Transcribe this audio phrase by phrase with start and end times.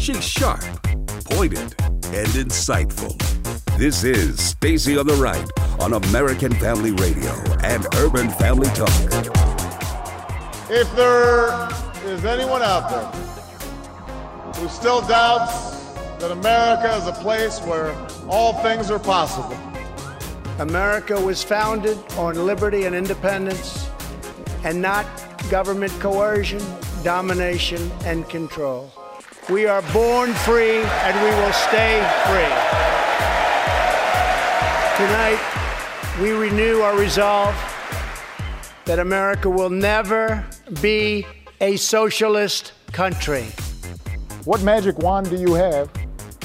[0.00, 0.62] She's sharp,
[1.26, 3.14] pointed, and insightful.
[3.76, 5.46] This is Stacy on the Right
[5.78, 7.30] on American Family Radio
[7.62, 8.88] and Urban Family Talk.
[10.70, 11.68] If there
[12.06, 17.94] is anyone out there who still doubts that America is a place where
[18.26, 19.54] all things are possible,
[20.60, 23.90] America was founded on liberty and independence
[24.64, 25.04] and not
[25.50, 26.62] government coercion,
[27.04, 28.90] domination, and control.
[29.48, 32.54] We are born free and we will stay free.
[34.96, 35.40] Tonight,
[36.20, 37.54] we renew our resolve
[38.84, 40.44] that America will never
[40.80, 41.26] be
[41.60, 43.46] a socialist country.
[44.44, 45.90] what magic wand do you have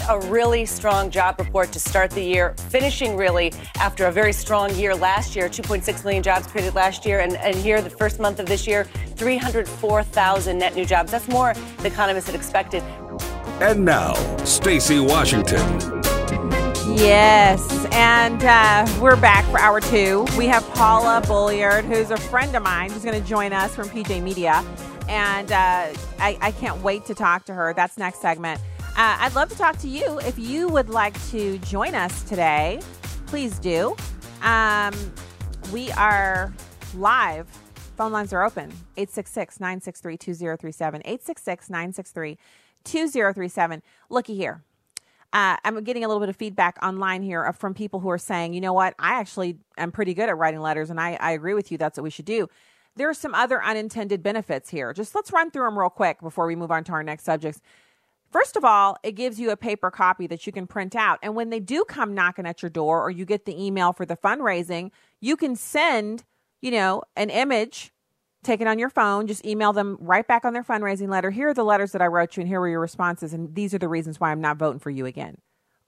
[0.09, 4.73] a really strong job report to start the year, finishing really after a very strong
[4.75, 7.19] year last year 2.6 million jobs created last year.
[7.19, 11.11] And, and here, the first month of this year, 304,000 net new jobs.
[11.11, 12.83] That's more than economists had expected.
[13.61, 14.13] And now,
[14.43, 15.95] Stacy Washington.
[16.95, 20.25] Yes, and uh, we're back for hour two.
[20.37, 23.89] We have Paula Bolyard, who's a friend of mine, who's going to join us from
[23.89, 24.63] PJ Media.
[25.09, 27.73] And uh, I, I can't wait to talk to her.
[27.73, 28.61] That's next segment.
[28.97, 30.19] Uh, I'd love to talk to you.
[30.19, 32.79] If you would like to join us today,
[33.27, 33.93] please do.
[34.41, 34.93] Um,
[35.73, 36.53] we are
[36.95, 37.45] live.
[37.97, 41.01] Phone lines are open 866 963 2037.
[41.03, 42.37] 866 963
[42.85, 43.83] 2037.
[44.09, 44.63] Looky here.
[45.33, 48.53] Uh, I'm getting a little bit of feedback online here from people who are saying,
[48.53, 51.53] you know what, I actually am pretty good at writing letters, and I, I agree
[51.53, 51.77] with you.
[51.77, 52.47] That's what we should do.
[52.95, 54.93] There are some other unintended benefits here.
[54.93, 57.59] Just let's run through them real quick before we move on to our next subjects.
[58.31, 61.19] First of all, it gives you a paper copy that you can print out.
[61.21, 64.05] And when they do come knocking at your door or you get the email for
[64.05, 66.25] the fundraising, you can send,
[66.61, 67.93] you know, an image,
[68.43, 71.31] take it on your phone, just email them right back on their fundraising letter.
[71.31, 73.33] Here are the letters that I wrote you, and here were your responses.
[73.33, 75.37] And these are the reasons why I'm not voting for you again.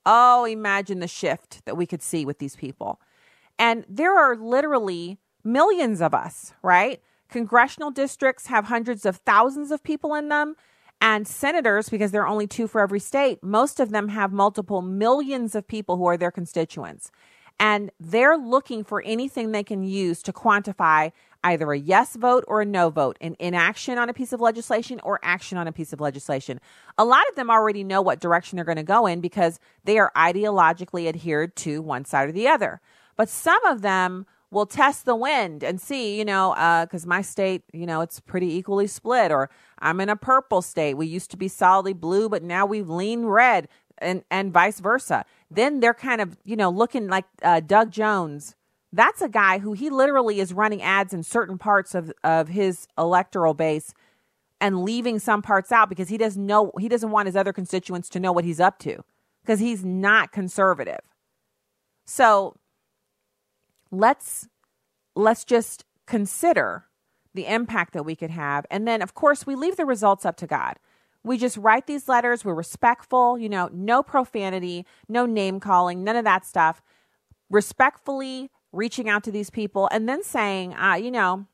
[0.05, 3.01] Oh, imagine the shift that we could see with these people.
[3.59, 7.01] And there are literally millions of us, right?
[7.29, 10.55] Congressional districts have hundreds of thousands of people in them.
[10.99, 14.81] And senators, because there are only two for every state, most of them have multiple
[14.81, 17.11] millions of people who are their constituents.
[17.59, 21.11] And they're looking for anything they can use to quantify
[21.43, 24.99] either a yes vote or a no vote, an inaction on a piece of legislation
[25.03, 26.59] or action on a piece of legislation.
[26.97, 29.97] A lot of them already know what direction they're going to go in because they
[29.97, 32.81] are ideologically adhered to one side or the other.
[33.15, 36.51] But some of them will test the wind and see, you know,
[36.85, 39.49] because uh, my state, you know, it's pretty equally split, or
[39.79, 40.95] I'm in a purple state.
[40.95, 45.25] We used to be solidly blue, but now we've leaned red, and and vice versa.
[45.49, 48.55] Then they're kind of, you know, looking like uh, Doug Jones.
[48.93, 52.87] That's a guy who he literally is running ads in certain parts of of his
[52.97, 53.93] electoral base
[54.59, 58.09] and leaving some parts out because he doesn't know he doesn't want his other constituents
[58.09, 59.03] to know what he's up to
[59.41, 61.01] because he's not conservative.
[62.05, 62.55] So
[63.91, 64.47] let's
[65.15, 66.85] let's just consider
[67.33, 68.65] the impact that we could have.
[68.71, 70.77] And then of course we leave the results up to god.
[71.23, 72.45] We just write these letters.
[72.45, 76.81] We're respectful you know no profanity no name calling none of that stuff.
[77.49, 81.45] Respectfully reaching out to these people and then saying uh, you know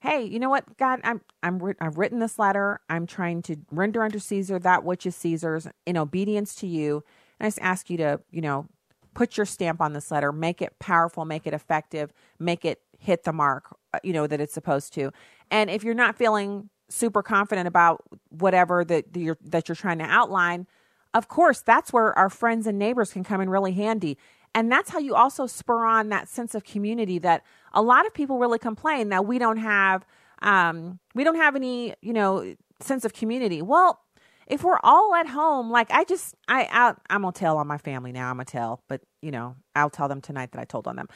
[0.00, 2.80] hey you know what god i'm i'm i've written this letter.
[2.88, 7.04] I'm trying to render unto caesar that which is caesar's in obedience to you.
[7.38, 8.66] And i just ask you to you know
[9.14, 13.24] put your stamp on this letter, make it powerful, make it effective, make it hit
[13.24, 15.12] the mark, uh, you know, that it's supposed to.
[15.50, 20.04] And if you're not feeling super confident about whatever that you're, that you're trying to
[20.04, 20.66] outline,
[21.14, 24.16] of course, that's where our friends and neighbors can come in really handy.
[24.54, 28.12] And that's how you also spur on that sense of community that a lot of
[28.12, 30.06] people really complain that we don't have
[30.42, 33.62] um, we don't have any, you know, sense of community.
[33.62, 34.00] Well,
[34.46, 38.12] if we're all at home, like I just, I, I'm gonna tell on my family
[38.12, 38.30] now.
[38.30, 41.08] I'm gonna tell, but you know, I'll tell them tonight that I told on them.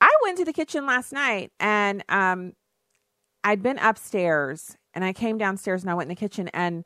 [0.00, 2.52] I went to the kitchen last night and um,
[3.44, 6.84] I'd been upstairs and I came downstairs and I went in the kitchen and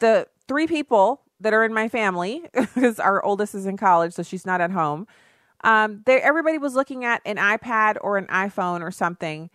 [0.00, 4.22] the three people that are in my family, because our oldest is in college, so
[4.22, 5.06] she's not at home.
[5.64, 9.50] Um, they everybody was looking at an iPad or an iPhone or something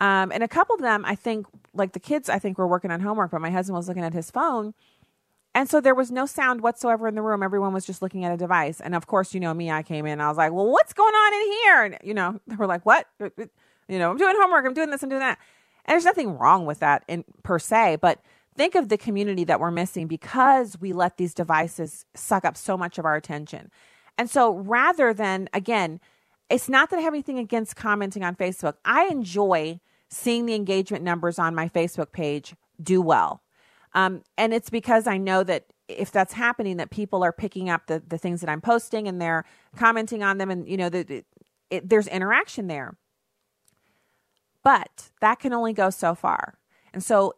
[0.00, 1.46] um, and a couple of them, I think,
[1.78, 4.12] like the kids, I think were working on homework, but my husband was looking at
[4.12, 4.74] his phone.
[5.54, 7.42] And so there was no sound whatsoever in the room.
[7.42, 8.80] Everyone was just looking at a device.
[8.80, 11.14] And of course, you know me, I came in, I was like, well, what's going
[11.14, 11.82] on in here?
[11.84, 13.06] And, you know, they were like, what?
[13.20, 15.38] You know, I'm doing homework, I'm doing this, I'm doing that.
[15.84, 18.20] And there's nothing wrong with that in per se, but
[18.54, 22.76] think of the community that we're missing because we let these devices suck up so
[22.76, 23.70] much of our attention.
[24.18, 26.00] And so rather than, again,
[26.50, 28.74] it's not that I have anything against commenting on Facebook.
[28.84, 29.80] I enjoy
[30.10, 33.42] seeing the engagement numbers on my Facebook page do well.
[33.94, 37.86] Um, and it's because I know that if that's happening, that people are picking up
[37.86, 39.44] the, the things that I'm posting and they're
[39.76, 41.24] commenting on them, and you know, the,
[41.70, 42.96] it, there's interaction there.
[44.62, 46.58] But that can only go so far.
[46.92, 47.34] And so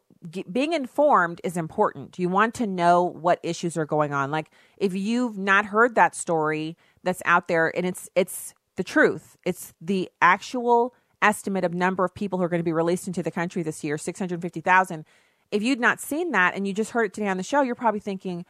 [0.50, 2.18] being informed is important.
[2.18, 4.30] You want to know what issues are going on.
[4.30, 9.36] Like if you've not heard that story that's out there and it's it's the truth.
[9.44, 13.22] It's the actual estimate of number of people who are going to be released into
[13.22, 15.04] the country this year, 650,000.
[15.50, 17.74] If you'd not seen that and you just heard it today on the show, you're
[17.74, 18.44] probably thinking,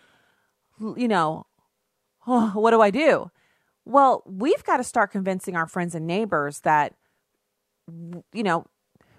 [0.81, 1.46] you know,
[2.26, 3.31] oh, what do I do?
[3.84, 6.94] Well, we've got to start convincing our friends and neighbors that
[8.32, 8.67] you know,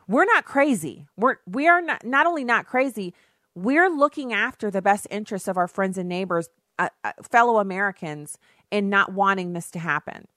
[0.07, 1.07] we're not crazy.
[1.15, 3.13] We're we are not not only not crazy,
[3.55, 6.49] we're looking after the best interests of our friends and neighbors,
[6.79, 8.37] uh, uh, fellow Americans,
[8.69, 10.27] in not wanting this to happen.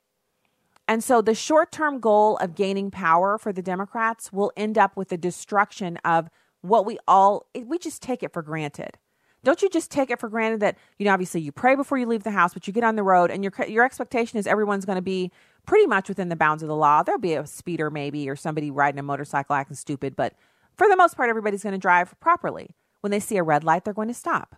[0.87, 4.97] And so the short term goal of gaining power for the Democrats will end up
[4.97, 6.29] with the destruction of
[6.61, 8.99] what we all, we just take it for granted.
[9.43, 12.07] Don't you just take it for granted that, you know, obviously you pray before you
[12.07, 14.87] leave the house, but you get on the road and your, your expectation is everyone's
[14.87, 15.31] going to be
[15.67, 17.03] pretty much within the bounds of the law.
[17.03, 20.35] There'll be a speeder maybe or somebody riding a motorcycle acting stupid, but
[20.77, 22.75] for the most part, everybody's going to drive properly.
[23.03, 24.57] When they see a red light, they're going to stop.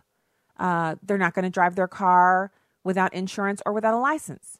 [0.57, 2.51] Uh, they're not going to drive their car
[2.83, 4.59] without insurance or without a license.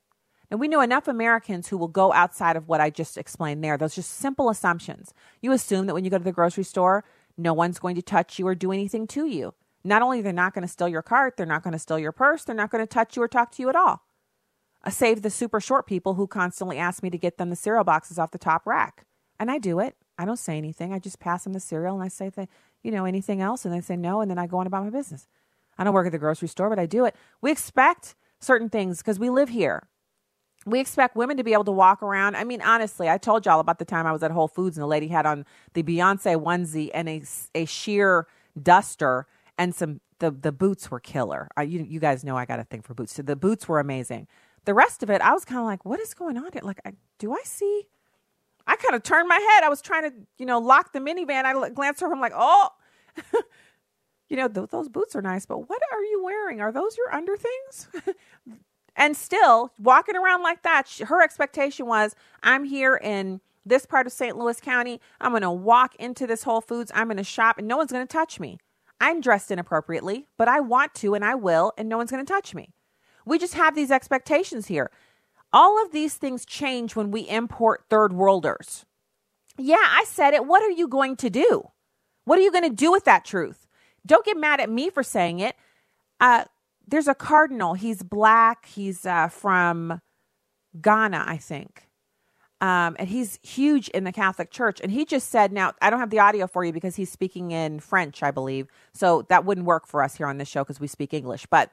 [0.49, 3.77] And we know enough Americans who will go outside of what I just explained there.
[3.77, 5.13] Those just simple assumptions.
[5.41, 7.03] You assume that when you go to the grocery store,
[7.38, 9.53] no one's going to touch you or do anything to you.
[9.83, 12.11] Not only they're not going to steal your cart, they're not going to steal your
[12.11, 14.03] purse, they're not going to touch you or talk to you at all.
[14.89, 18.17] Save the super short people who constantly ask me to get them the cereal boxes
[18.17, 19.05] off the top rack.
[19.39, 19.95] And I do it.
[20.17, 20.93] I don't say anything.
[20.93, 22.31] I just pass them the cereal and I say,
[22.83, 23.65] you know, anything else?
[23.65, 24.21] And they say no.
[24.21, 25.27] And then I go on about my business.
[25.77, 27.15] I don't work at the grocery store, but I do it.
[27.41, 29.88] We expect certain things because we live here
[30.67, 32.35] we expect women to be able to walk around.
[32.35, 34.83] I mean, honestly, I told y'all about the time I was at Whole Foods and
[34.83, 37.23] the lady had on the Beyonce onesie and a,
[37.55, 38.27] a sheer
[38.61, 39.27] duster
[39.57, 41.47] and some the the boots were killer.
[41.59, 43.13] You you guys know I got a thing for boots.
[43.13, 44.27] So the boots were amazing.
[44.65, 46.61] The rest of it, I was kind of like, what is going on here?
[46.61, 47.87] Like, I, do I see?
[48.65, 49.63] I kind of turned my head.
[49.63, 51.45] I was trying to, you know, lock the minivan.
[51.45, 52.13] I glanced over.
[52.13, 52.71] I'm like, oh,
[54.29, 56.59] you know, th- those boots are nice, but what are you wearing?
[56.59, 57.87] Are those your underthings?
[58.97, 64.13] And still walking around like that, her expectation was I'm here in this part of
[64.13, 64.35] St.
[64.35, 64.99] Louis County.
[65.21, 66.91] I'm going to walk into this Whole Foods.
[66.95, 68.57] I'm going to shop and no one's going to touch me.
[68.99, 72.33] I'm dressed inappropriately, but I want to and I will, and no one's going to
[72.33, 72.73] touch me.
[73.25, 74.89] We just have these expectations here.
[75.53, 78.85] All of these things change when we import third worlders.
[79.57, 80.45] Yeah, I said it.
[80.45, 81.69] What are you going to do?
[82.25, 83.67] What are you going to do with that truth?
[84.05, 85.55] Don't get mad at me for saying it.
[86.19, 86.45] Uh,
[86.88, 87.74] there's a cardinal.
[87.74, 88.66] He's black.
[88.66, 90.01] He's uh, from
[90.81, 91.88] Ghana, I think.
[92.60, 94.80] Um, and he's huge in the Catholic Church.
[94.81, 97.51] And he just said, now, I don't have the audio for you because he's speaking
[97.51, 98.68] in French, I believe.
[98.94, 101.45] So that wouldn't work for us here on this show because we speak English.
[101.45, 101.72] But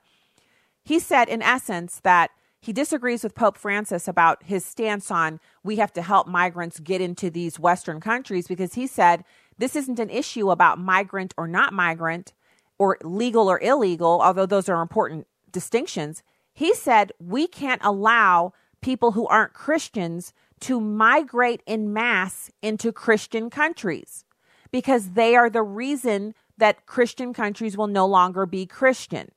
[0.83, 5.77] he said, in essence, that he disagrees with Pope Francis about his stance on we
[5.77, 9.25] have to help migrants get into these Western countries because he said
[9.59, 12.33] this isn't an issue about migrant or not migrant
[12.79, 16.23] or legal or illegal, although those are important distinctions,
[16.53, 23.51] he said we can't allow people who aren't Christians to migrate in mass into Christian
[23.51, 24.25] countries
[24.71, 29.31] because they are the reason that Christian countries will no longer be Christian.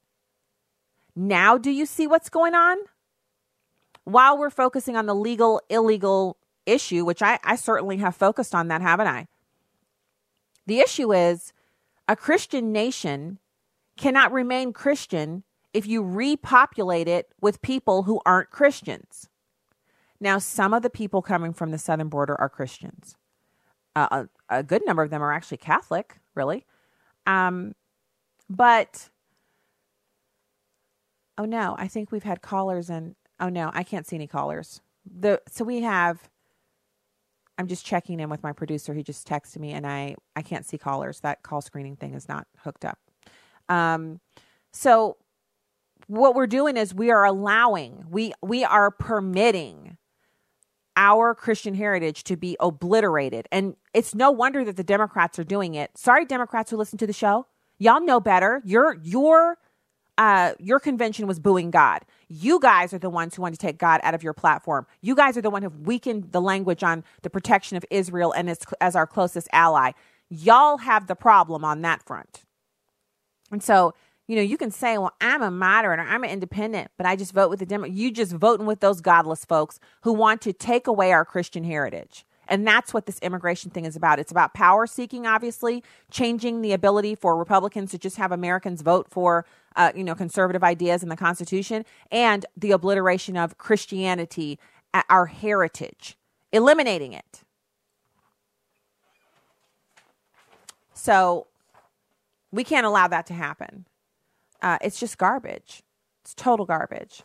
[1.16, 2.78] Now, do you see what's going on?
[4.04, 8.68] While we're focusing on the legal illegal issue, which I, I certainly have focused on
[8.68, 9.28] that, haven't I?
[10.68, 11.54] The issue is
[12.08, 13.40] a Christian nation
[13.98, 19.30] cannot remain Christian if you repopulate it with people who aren't Christians.
[20.20, 23.16] Now, some of the people coming from the southern border are Christians.
[23.96, 26.66] Uh, a, a, good number of them are actually Catholic, really.
[27.26, 27.74] Um,
[28.50, 29.10] but,
[31.38, 34.82] oh no, I think we've had callers and, oh no, I can't see any callers.
[35.06, 36.30] The, so we have
[37.58, 38.94] I'm just checking in with my producer.
[38.94, 41.20] He just texted me, and I I can't see callers.
[41.22, 43.00] That call screening thing is not hooked up.
[43.70, 44.20] Um,
[44.72, 45.18] so
[46.08, 49.98] what we're doing is we are allowing we we are permitting
[50.96, 55.76] our Christian heritage to be obliterated, and it's no wonder that the Democrats are doing
[55.76, 55.92] it.
[55.98, 57.48] Sorry, Democrats who listen to the show,
[57.80, 58.62] y'all know better.
[58.66, 59.58] Your your
[60.18, 62.04] uh, your convention was booing God.
[62.28, 64.86] You guys are the ones who want to take God out of your platform.
[65.02, 68.32] You guys are the one who have weakened the language on the protection of Israel
[68.32, 69.92] and as, as our closest ally.
[70.30, 72.44] Y'all have the problem on that front.
[73.52, 73.94] And so,
[74.28, 77.16] you know, you can say, well, I'm a moderate or I'm an independent, but I
[77.16, 77.86] just vote with the Demo.
[77.86, 82.26] You just voting with those godless folks who want to take away our Christian heritage.
[82.48, 84.20] And that's what this immigration thing is about.
[84.20, 89.08] It's about power seeking, obviously, changing the ability for Republicans to just have Americans vote
[89.10, 94.60] for, uh, you know, conservative ideas in the Constitution, and the obliteration of Christianity,
[95.10, 96.18] our heritage,
[96.52, 97.44] eliminating it.
[100.94, 101.48] So
[102.52, 103.86] we can't allow that to happen.
[104.62, 105.84] Uh, it's just garbage.
[106.24, 107.24] It's total garbage.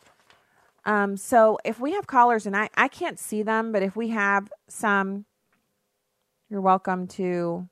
[0.85, 4.09] Um, so if we have callers, and I, I can't see them, but if we
[4.09, 5.25] have some,
[6.49, 7.67] you're welcome to.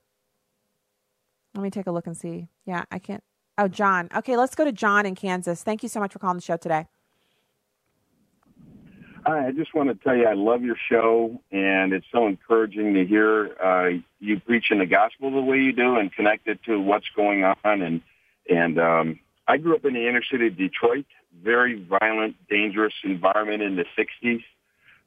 [1.53, 2.47] Let me take a look and see.
[2.65, 3.23] Yeah, I can't.
[3.57, 4.07] Oh, John.
[4.15, 5.63] Okay, let's go to John in Kansas.
[5.63, 6.87] Thank you so much for calling the show today.
[9.25, 12.95] Hi, I just want to tell you I love your show, and it's so encouraging
[12.95, 16.79] to hear uh, you preaching the gospel the way you do and connect it to
[16.79, 17.81] what's going on.
[17.83, 18.01] And
[18.49, 21.05] and um, I grew up in the inner city of Detroit,
[21.43, 24.43] very violent, dangerous environment in the 60s.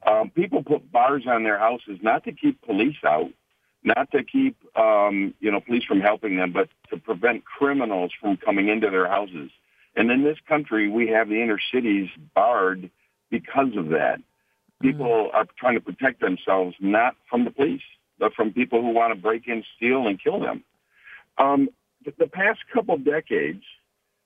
[0.05, 3.31] Um, people put bars on their houses not to keep police out,
[3.83, 8.37] not to keep um, you know police from helping them, but to prevent criminals from
[8.37, 9.49] coming into their houses.
[9.95, 12.89] And in this country, we have the inner cities barred
[13.31, 14.19] because of that.
[14.81, 15.35] People mm-hmm.
[15.35, 17.81] are trying to protect themselves not from the police,
[18.19, 20.63] but from people who want to break in, steal, and kill them.
[21.37, 21.69] Um,
[22.17, 23.63] the past couple decades,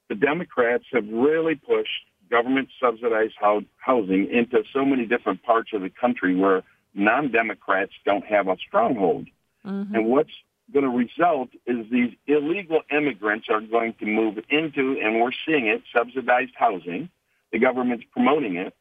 [0.10, 3.36] the Democrats have really pushed government subsidized
[3.78, 6.64] housing into so many different parts of the country where
[6.94, 9.28] non-Democrats don't have a stronghold.
[9.66, 9.96] Mm-hmm.
[9.96, 10.34] And what's
[10.74, 15.68] going to result is these illegal immigrants are going to move into, and we're seeing
[15.68, 17.10] it, subsidized housing.
[17.52, 18.76] The government's promoting it.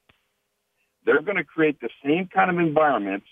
[1.05, 3.27] They're going to create the same kind of environments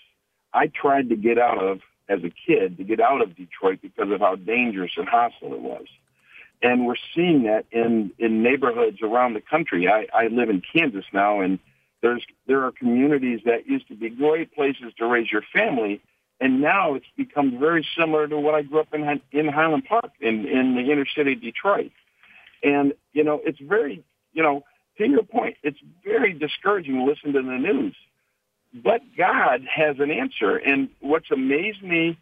[0.53, 4.09] I tried to get out of as a kid, to get out of Detroit because
[4.11, 5.85] of how dangerous and hostile it was.
[6.61, 9.87] And we're seeing that in, in neighborhoods around the country.
[9.87, 11.59] I, I live in Kansas now, and
[12.01, 16.01] there's there are communities that used to be great places to raise your family,
[16.39, 20.11] and now it's become very similar to what I grew up in in Highland Park
[20.19, 21.91] in in the inner city of Detroit.
[22.63, 24.63] And you know, it's very you know
[24.97, 27.95] to your point, it's very discouraging to listen to the news.
[28.73, 32.17] But God has an answer, and what's amazed me,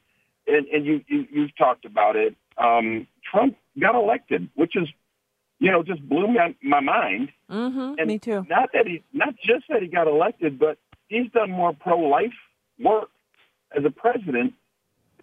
[0.48, 2.36] and, and you, you you've talked about it.
[2.58, 4.88] Um, Trump got elected, which is,
[5.60, 7.32] you know, just blew my, my mind.
[7.50, 8.46] Mm-hmm, and me too.
[8.50, 12.34] Not that he, not just that he got elected, but he's done more pro-life
[12.80, 13.10] work
[13.76, 14.54] as a president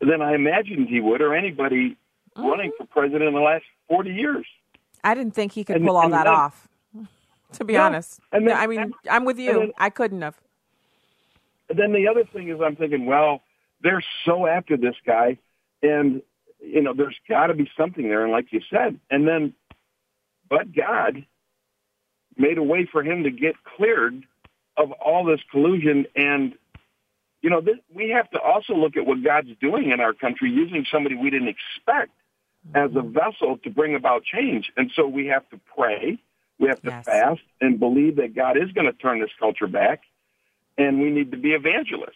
[0.01, 1.97] than I imagined he would, or anybody
[2.37, 2.47] mm-hmm.
[2.47, 4.47] running for president in the last forty years.
[5.05, 6.69] I didn't think he could and, pull all that off.
[7.57, 9.53] To be honest, and then, I mean, and, I'm with you.
[9.53, 10.41] Then, I couldn't have.
[11.69, 13.43] Then the other thing is, I'm thinking, well,
[13.83, 15.37] they're so after this guy,
[15.83, 16.23] and
[16.63, 18.23] you know, there's got to be something there.
[18.23, 19.55] And like you said, and then,
[20.49, 21.27] but God
[22.37, 24.25] made a way for him to get cleared
[24.77, 26.07] of all this collusion.
[26.15, 26.55] And,
[27.43, 30.51] you know, this, we have to also look at what God's doing in our country
[30.51, 32.13] using somebody we didn't expect
[32.75, 33.13] as a mm-hmm.
[33.13, 34.73] vessel to bring about change.
[34.77, 36.19] And so we have to pray.
[36.59, 37.05] We have to yes.
[37.05, 40.03] fast and believe that God is going to turn this culture back.
[40.79, 42.15] And we need to be evangelists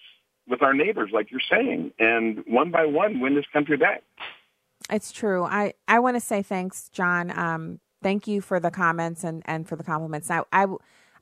[0.48, 4.02] with our neighbors, like you're saying, and one by one win this country back.
[4.90, 5.45] It's true.
[5.45, 7.37] I, I want to say thanks, John.
[7.37, 10.31] Um, thank you for the comments and, and for the compliments.
[10.31, 10.66] I, I,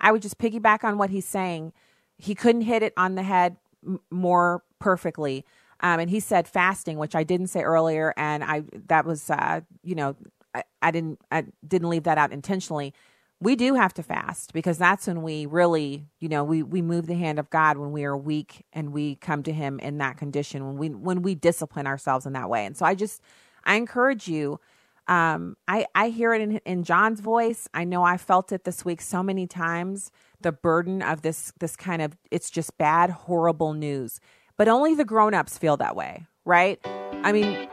[0.00, 1.72] I would just piggyback on what he's saying.
[2.18, 3.56] He couldn't hit it on the head
[3.86, 5.44] m- more perfectly.
[5.80, 9.60] Um, and he said fasting, which I didn't say earlier, and I that was uh,
[9.82, 10.16] you know
[10.54, 12.94] I, I didn't I didn't leave that out intentionally
[13.40, 17.06] we do have to fast because that's when we really, you know, we we move
[17.06, 20.16] the hand of God when we are weak and we come to him in that
[20.16, 22.64] condition when we when we discipline ourselves in that way.
[22.64, 23.20] And so I just
[23.64, 24.60] I encourage you
[25.06, 27.68] um I I hear it in in John's voice.
[27.74, 31.76] I know I felt it this week so many times the burden of this this
[31.76, 34.20] kind of it's just bad horrible news.
[34.56, 36.78] But only the grown-ups feel that way, right?
[37.24, 37.68] I mean,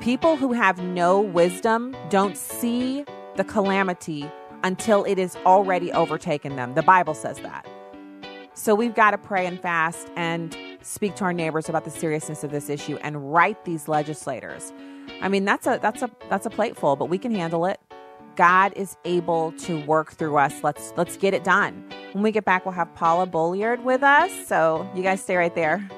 [0.00, 3.06] people who have no wisdom don't see
[3.36, 4.30] the calamity
[4.62, 6.74] until it is already overtaken them.
[6.74, 7.66] The Bible says that.
[8.52, 12.44] So we've got to pray and fast and speak to our neighbors about the seriousness
[12.44, 14.72] of this issue and write these legislators.
[15.20, 17.80] I mean, that's a that's a that's a plateful, but we can handle it.
[18.36, 20.62] God is able to work through us.
[20.62, 21.84] Let's let's get it done.
[22.12, 24.30] When we get back, we'll have Paula Bolyard with us.
[24.46, 25.88] So you guys stay right there.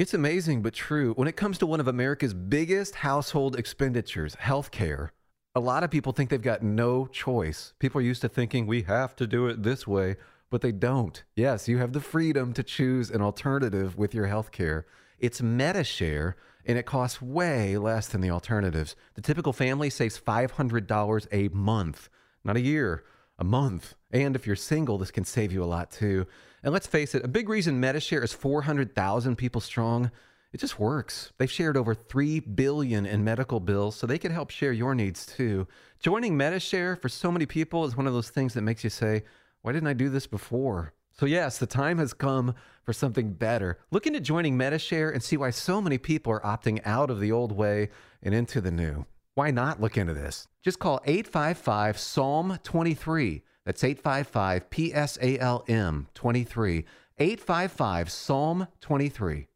[0.00, 1.12] It's amazing but true.
[1.12, 5.10] When it comes to one of America's biggest household expenditures, healthcare,
[5.54, 7.74] a lot of people think they've got no choice.
[7.78, 10.16] People are used to thinking we have to do it this way,
[10.48, 11.22] but they don't.
[11.36, 14.84] Yes, you have the freedom to choose an alternative with your healthcare.
[15.18, 18.96] It's Medi-Share, and it costs way less than the alternatives.
[19.16, 22.08] The typical family saves $500 a month,
[22.42, 23.04] not a year,
[23.38, 23.96] a month.
[24.10, 26.26] And if you're single, this can save you a lot too.
[26.62, 30.10] And let's face it, a big reason Medi-Share is 400,000 people strong.
[30.52, 31.32] It just works.
[31.38, 35.24] They've shared over 3 billion in medical bills, so they can help share your needs
[35.24, 35.68] too.
[36.00, 39.22] Joining Medi-Share for so many people is one of those things that makes you say,
[39.62, 43.78] "Why didn't I do this before?" So yes, the time has come for something better.
[43.90, 47.30] Look into joining Medi-Share and see why so many people are opting out of the
[47.30, 47.90] old way
[48.22, 49.06] and into the new.
[49.34, 50.48] Why not look into this?
[50.62, 53.44] Just call 855 Psalm 23.
[53.64, 56.84] That's 855 P S A L M 23.
[57.18, 59.46] 855 Psalm 23.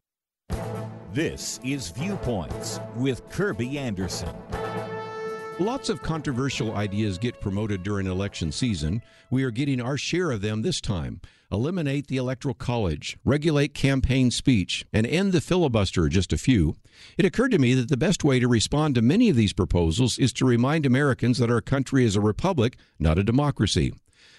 [1.13, 4.35] This is Viewpoints with Kirby Anderson.
[5.61, 9.01] Lots of controversial ideas get promoted during election season.
[9.31, 11.21] We are getting our share of them this time.
[11.53, 16.75] Eliminate the Electoral College, regulate campaign speech, and end the filibuster, just a few.
[17.17, 20.19] It occurred to me that the best way to respond to many of these proposals
[20.19, 23.95] is to remind Americans that our country is a republic, not a democracy.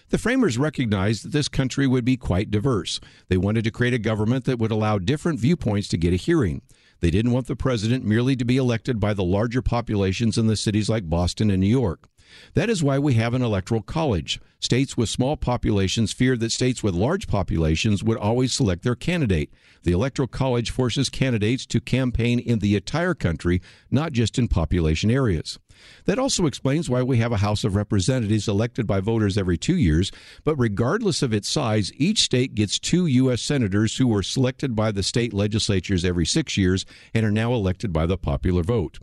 [0.10, 3.00] The framers recognized that this country would be quite diverse.
[3.29, 6.62] They wanted to create a government that would allow different viewpoints to get a hearing.
[7.05, 10.55] They didn't want the president merely to be elected by the larger populations in the
[10.55, 12.09] cities like Boston and New York.
[12.53, 14.39] That is why we have an electoral college.
[14.60, 19.53] States with small populations feared that states with large populations would always select their candidate.
[19.84, 25.12] The electoral college forces candidates to campaign in the entire country, not just in population
[25.12, 25.60] areas.
[26.05, 29.75] That also explains why we have a House of Representatives elected by voters every two
[29.75, 30.12] years,
[30.44, 33.41] but regardless of its size, each state gets two U.S.
[33.41, 37.91] senators who were selected by the state legislatures every six years and are now elected
[37.91, 39.00] by the popular vote.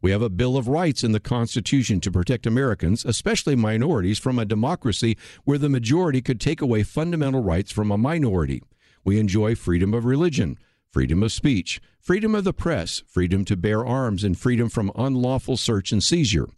[0.00, 4.38] We have a Bill of Rights in the Constitution to protect Americans, especially minorities, from
[4.38, 8.62] a democracy where the majority could take away fundamental rights from a minority.
[9.04, 10.58] We enjoy freedom of religion,
[10.90, 15.56] freedom of speech, freedom of the press, freedom to bear arms, and freedom from unlawful
[15.56, 16.48] search and seizure.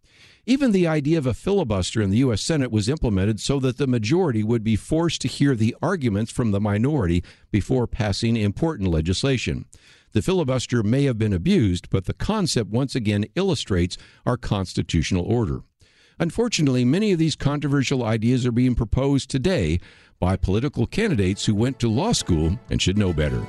[0.44, 2.42] Even the idea of a filibuster in the U.S.
[2.42, 6.50] Senate was implemented so that the majority would be forced to hear the arguments from
[6.50, 9.66] the minority before passing important legislation.
[10.12, 13.96] The filibuster may have been abused, but the concept once again illustrates
[14.26, 15.62] our constitutional order.
[16.18, 19.80] Unfortunately, many of these controversial ideas are being proposed today
[20.20, 23.44] by political candidates who went to law school and should know better.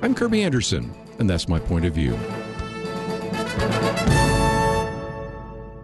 [0.00, 2.16] I'm Kirby Anderson, and that's my point of view.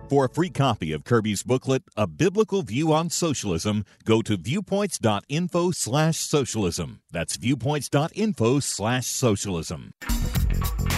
[0.08, 5.70] For a free copy of Kirby's booklet, A Biblical View on Socialism, go to viewpoints.info
[5.70, 7.00] slash socialism.
[7.10, 9.94] That's viewpoints.info slash socialism.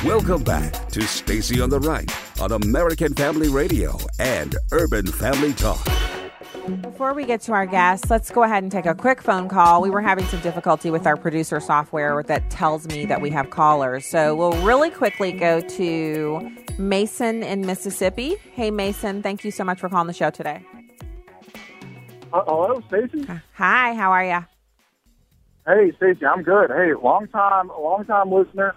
[0.04, 5.86] Welcome back to Stacy on the Right on American Family Radio and Urban Family Talk.
[6.82, 9.82] Before we get to our guests, let's go ahead and take a quick phone call.
[9.82, 13.50] We were having some difficulty with our producer software that tells me that we have
[13.50, 14.06] callers.
[14.06, 18.36] So we'll really quickly go to Mason in Mississippi.
[18.52, 20.64] Hey, Mason, thank you so much for calling the show today.
[22.32, 23.26] Uh, hello, Stacy.
[23.54, 24.44] Hi, how are you?
[25.66, 26.70] Hey, Stacy, I'm good.
[26.70, 28.74] Hey, long time, long time listener,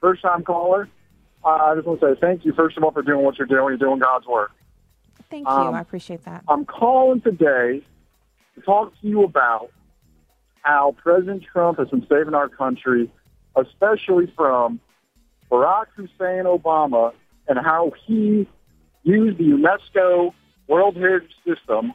[0.00, 0.88] first time caller.
[1.44, 3.46] Uh, I just want to say thank you, first of all, for doing what you're
[3.46, 3.68] doing.
[3.68, 4.50] You're doing God's work.
[5.30, 5.52] Thank you.
[5.52, 6.44] Um, I appreciate that.
[6.48, 7.82] I'm calling today
[8.56, 9.70] to talk to you about
[10.62, 13.10] how President Trump has been saving our country,
[13.56, 14.80] especially from
[15.50, 17.12] Barack Hussein Obama,
[17.48, 18.48] and how he
[19.04, 20.32] used the UNESCO
[20.66, 21.92] World Heritage System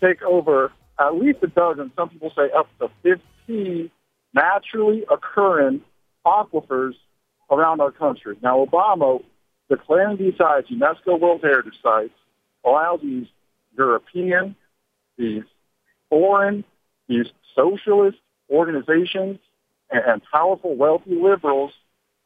[0.00, 3.90] to take over at least a dozen, some people say up to 15
[4.32, 5.80] naturally occurring
[6.26, 6.94] aquifers
[7.50, 8.36] around our country.
[8.42, 9.22] Now, Obama
[9.68, 12.14] declaring these sites UNESCO World Heritage Sites
[12.64, 13.26] allow these
[13.76, 14.56] European,
[15.18, 15.42] these
[16.08, 16.64] foreign,
[17.08, 18.18] these socialist
[18.50, 19.38] organizations
[19.90, 21.72] and, and powerful, wealthy liberals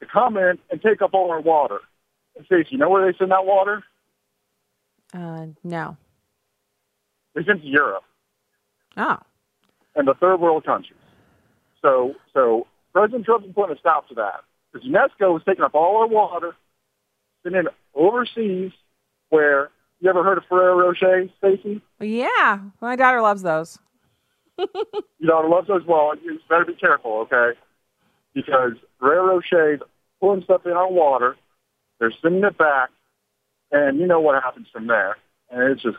[0.00, 1.80] to come in and take up all our water.
[2.36, 3.82] And Stacey, you know where they send that water?
[5.12, 5.96] Uh, no.
[7.34, 8.04] They send to Europe
[8.96, 9.18] Oh.
[9.94, 10.98] and the third world countries.
[11.82, 14.40] So, so President Trump is putting a stop to that
[14.72, 16.54] because UNESCO is taking up all our water,
[17.42, 18.72] sending it overseas
[19.30, 21.80] where you ever heard of Ferrero Rocher, Stacey?
[22.00, 23.78] Yeah, my daughter loves those.
[25.20, 26.12] You know, loves those well.
[26.22, 27.58] You better be careful, okay?
[28.34, 29.80] Because Ferrero Rocher's
[30.20, 31.36] pulling stuff in our water,
[31.98, 32.90] they're sending it back,
[33.72, 35.16] and you know what happens from there.
[35.50, 35.96] And it's just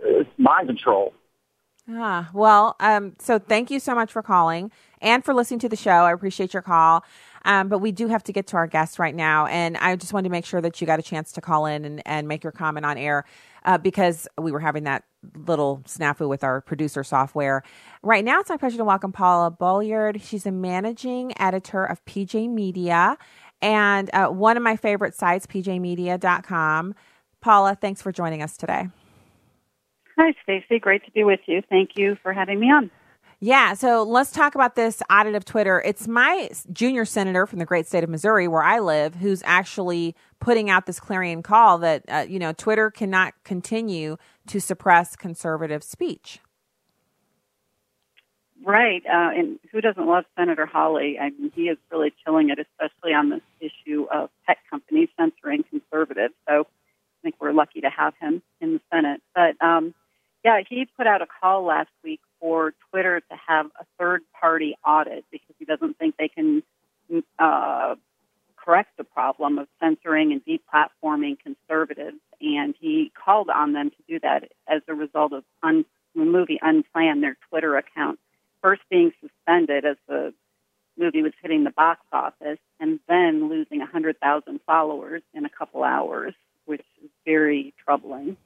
[0.00, 1.14] it's mind control.
[1.90, 4.70] Ah, well, um, so thank you so much for calling.
[5.00, 5.90] And for listening to the show.
[5.90, 7.04] I appreciate your call.
[7.44, 9.46] Um, but we do have to get to our guests right now.
[9.46, 11.84] And I just wanted to make sure that you got a chance to call in
[11.84, 13.24] and, and make your comment on air
[13.64, 15.04] uh, because we were having that
[15.46, 17.62] little snafu with our producer software.
[18.02, 20.20] Right now, it's my pleasure to welcome Paula Bolyard.
[20.22, 23.16] She's a managing editor of PJ Media
[23.60, 26.94] and uh, one of my favorite sites, pjmedia.com.
[27.40, 28.88] Paula, thanks for joining us today.
[30.16, 30.80] Hi, Stacy.
[30.80, 31.62] Great to be with you.
[31.68, 32.90] Thank you for having me on.
[33.40, 35.80] Yeah, so let's talk about this audit of Twitter.
[35.84, 40.16] It's my junior senator from the great state of Missouri, where I live, who's actually
[40.40, 44.16] putting out this clarion call that uh, you know Twitter cannot continue
[44.48, 46.40] to suppress conservative speech.
[48.64, 51.16] Right, uh, and who doesn't love Senator Hawley?
[51.20, 55.62] I mean, he is really killing it, especially on this issue of tech companies censoring
[55.62, 56.34] conservatives.
[56.48, 59.22] So I think we're lucky to have him in the Senate.
[59.32, 59.94] But um,
[60.48, 64.76] yeah, he put out a call last week for Twitter to have a third party
[64.86, 66.62] audit because he doesn't think they can
[67.38, 67.96] uh,
[68.56, 72.16] correct the problem of censoring and deplatforming conservatives.
[72.40, 75.84] And he called on them to do that as a result of un-
[76.14, 78.18] the movie Unplanned, their Twitter account,
[78.62, 80.32] first being suspended as the
[80.96, 86.32] movie was hitting the box office, and then losing 100,000 followers in a couple hours,
[86.64, 88.38] which is very troubling.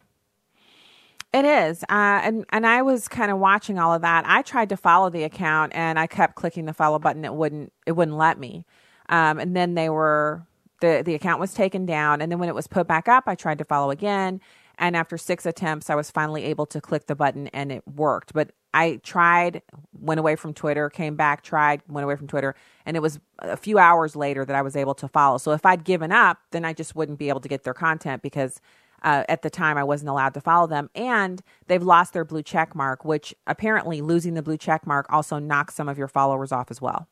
[1.33, 4.25] It is, uh, and and I was kind of watching all of that.
[4.27, 7.25] I tried to follow the account, and I kept clicking the follow button.
[7.25, 7.73] It wouldn't.
[7.87, 8.67] It wouldn't let me.
[9.09, 10.47] Um, and then they were
[10.83, 13.35] the the account was taken down, and then when it was put back up, I
[13.35, 14.41] tried to follow again.
[14.79, 18.35] And after six attempts, I was finally able to click the button, and it worked.
[18.35, 19.63] But I tried,
[19.99, 23.57] went away from Twitter, came back, tried, went away from Twitter, and it was a
[23.57, 25.39] few hours later that I was able to follow.
[25.39, 28.23] So if I'd given up, then I just wouldn't be able to get their content
[28.23, 28.61] because
[29.03, 32.43] uh, at the time, I wasn't allowed to follow them, and they've lost their blue
[32.43, 36.53] check mark, which apparently losing the blue check mark also knocks some of your followers
[36.53, 37.09] off as well.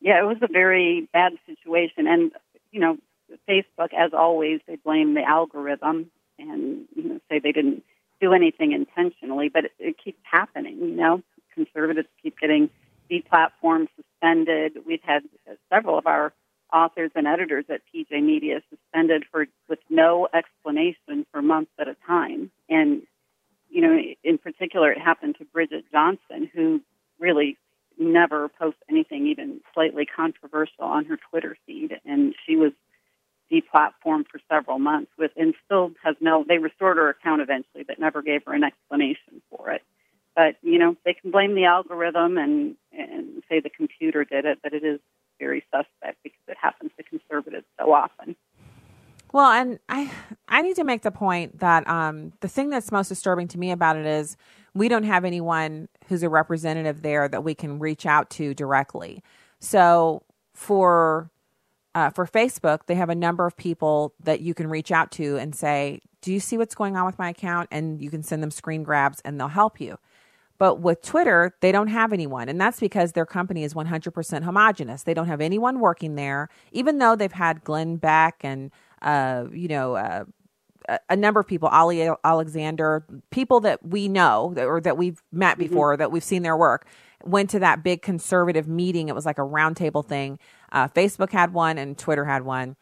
[0.00, 2.32] Yeah, it was a very bad situation, and
[2.70, 2.98] you know,
[3.48, 7.82] Facebook, as always, they blame the algorithm and you know say they didn't
[8.20, 10.78] do anything intentionally, but it, it keeps happening.
[10.78, 11.22] You know,
[11.54, 12.70] conservatives keep getting
[13.10, 14.78] deplatformed, suspended.
[14.86, 15.22] We've had
[15.72, 16.32] several of our
[16.76, 21.96] authors and editors at PJ Media suspended for with no explanation for months at a
[22.06, 22.50] time.
[22.68, 23.02] And
[23.70, 26.80] you know, in particular, it happened to Bridget Johnson, who
[27.18, 27.56] really
[27.98, 32.72] never posts anything even slightly controversial on her Twitter feed, and she was
[33.50, 36.44] deplatformed for several months with, and still has no.
[36.46, 39.82] They restored her account eventually, but never gave her an explanation for it.
[40.34, 44.58] But you know, they can blame the algorithm and and say the computer did it,
[44.62, 45.00] but it is
[45.38, 48.36] very suspect because it happens to conservatives so often.
[49.32, 50.10] Well, and I
[50.48, 53.70] I need to make the point that um, the thing that's most disturbing to me
[53.70, 54.36] about it is
[54.74, 59.22] we don't have anyone who's a representative there that we can reach out to directly.
[59.58, 60.22] So
[60.54, 61.30] for
[61.94, 65.36] uh, for Facebook, they have a number of people that you can reach out to
[65.38, 68.42] and say, "Do you see what's going on with my account?" And you can send
[68.42, 69.98] them screen grabs, and they'll help you.
[70.58, 72.48] But with Twitter, they don't have anyone.
[72.48, 75.02] And that's because their company is 100% homogenous.
[75.02, 78.70] They don't have anyone working there, even though they've had Glenn Beck and,
[79.02, 80.24] uh, you know, uh,
[81.08, 85.68] a number of people, Ali Alexander, people that we know or that we've met mm-hmm.
[85.68, 86.00] before, mm-hmm.
[86.00, 86.86] that we've seen their work,
[87.24, 89.08] went to that big conservative meeting.
[89.08, 90.38] It was like a roundtable thing.
[90.72, 92.76] Uh, Facebook had one and Twitter had one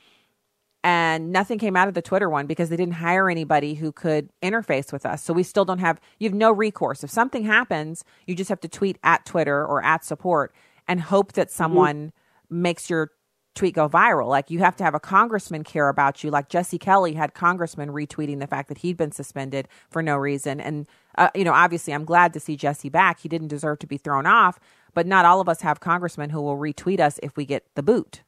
[0.85, 4.29] and nothing came out of the Twitter one because they didn't hire anybody who could
[4.43, 5.25] interface with us.
[5.25, 7.03] So we still don't have, you have no recourse.
[7.03, 10.55] If something happens, you just have to tweet at Twitter or at support
[10.87, 11.57] and hope that mm-hmm.
[11.57, 12.63] someone mm-hmm.
[12.63, 13.13] makes your
[13.55, 14.29] tweet go viral.
[14.29, 16.31] Like you have to have a congressman care about you.
[16.31, 20.61] Like Jesse Kelly had congressmen retweeting the fact that he'd been suspended for no reason.
[20.61, 23.21] And, uh, you know, obviously I'm glad to see Jesse back.
[23.21, 24.61] He didn't deserve to be thrown off,
[24.93, 27.83] but not all of us have congressmen who will retweet us if we get the
[27.83, 28.23] boot.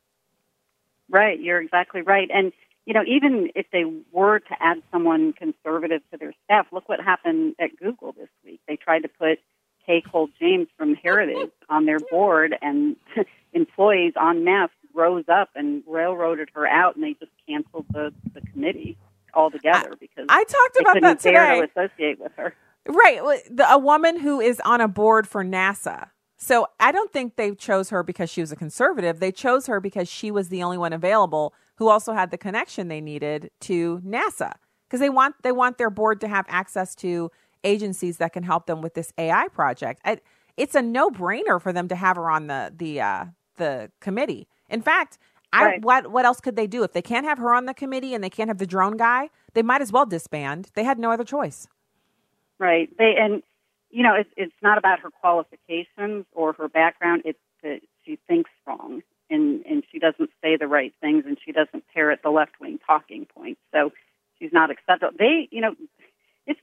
[1.09, 2.29] Right, you're exactly right.
[2.33, 2.53] And,
[2.85, 7.01] you know, even if they were to add someone conservative to their staff, look what
[7.01, 8.61] happened at Google this week.
[8.67, 9.39] They tried to put
[9.87, 12.97] Kay Cole James from Heritage on their board, and
[13.53, 18.41] employees on masse rose up and railroaded her out, and they just canceled the, the
[18.53, 18.97] committee
[19.35, 21.61] altogether because I talked about that today.
[21.61, 22.55] to associate with her.
[22.89, 23.21] Right,
[23.69, 27.91] a woman who is on a board for NASA so I don't think they chose
[27.91, 29.21] her because she was a conservative.
[29.21, 32.89] They chose her because she was the only one available who also had the connection
[32.89, 34.53] they needed to NASA
[34.87, 37.31] because they want they want their board to have access to
[37.65, 40.01] agencies that can help them with this AI project.
[40.05, 40.19] I,
[40.57, 43.25] it's a no brainer for them to have her on the the uh,
[43.57, 44.47] the committee.
[44.69, 45.19] In fact,
[45.53, 45.85] I right.
[45.85, 48.23] what what else could they do if they can't have her on the committee and
[48.23, 49.31] they can't have the drone guy?
[49.55, 50.69] They might as well disband.
[50.75, 51.67] They had no other choice.
[52.59, 52.91] Right.
[52.99, 53.43] They and
[53.97, 57.23] you know, it's it's not about her qualifications or her background.
[57.25, 61.51] It's that she thinks wrong and and she doesn't say the right things and she
[61.51, 63.59] doesn't parrot the left wing talking points.
[63.73, 63.93] So
[64.39, 65.17] she's not acceptable.
[65.19, 65.75] They, you know,
[66.47, 66.61] it's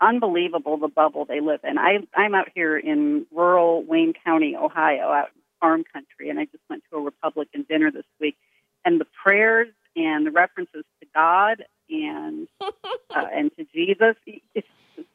[0.00, 1.78] unbelievable the bubble they live in.
[1.78, 6.44] I I'm out here in rural Wayne County, Ohio, out in farm country, and I
[6.44, 8.36] just went to a Republican dinner this week,
[8.84, 14.14] and the prayers and the references to God and uh, and to Jesus.
[14.54, 14.64] If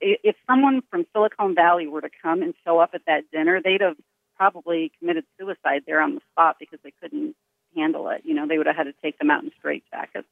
[0.02, 3.82] if someone from Silicon Valley were to come and show up at that dinner, they'd
[3.82, 3.96] have
[4.36, 7.36] probably committed suicide there on the spot because they couldn't
[7.76, 8.22] handle it.
[8.24, 10.26] You know, they would have had to take them out in straitjackets.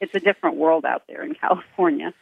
[0.00, 2.14] It's a different world out there in California.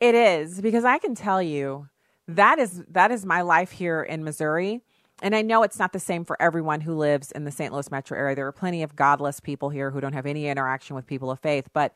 [0.00, 1.88] It is because I can tell you
[2.28, 4.82] that is that is my life here in Missouri.
[5.22, 7.72] And I know it's not the same for everyone who lives in the St.
[7.72, 8.36] Louis metro area.
[8.36, 11.40] There are plenty of godless people here who don't have any interaction with people of
[11.40, 11.94] faith, but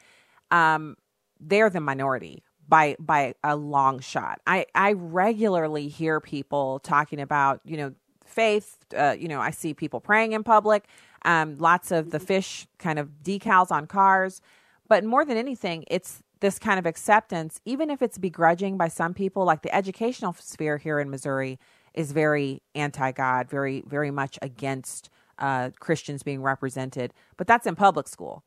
[0.50, 0.96] um,
[1.38, 4.40] they're the minority by by a long shot.
[4.46, 8.78] I I regularly hear people talking about you know faith.
[8.96, 10.86] Uh, you know, I see people praying in public.
[11.26, 14.40] Um, lots of the fish kind of decals on cars,
[14.88, 19.12] but more than anything, it's this kind of acceptance, even if it's begrudging by some
[19.12, 19.44] people.
[19.44, 21.58] Like the educational sphere here in Missouri
[21.92, 27.12] is very anti-God, very very much against uh, Christians being represented.
[27.36, 28.44] But that's in public school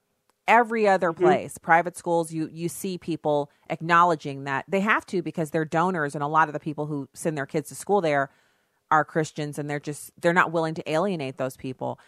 [0.48, 1.24] every other mm-hmm.
[1.24, 6.16] place private schools you you see people acknowledging that they have to because they're donors
[6.16, 8.30] and a lot of the people who send their kids to school there
[8.94, 12.00] are Christians and they're just they're not willing to alienate those people.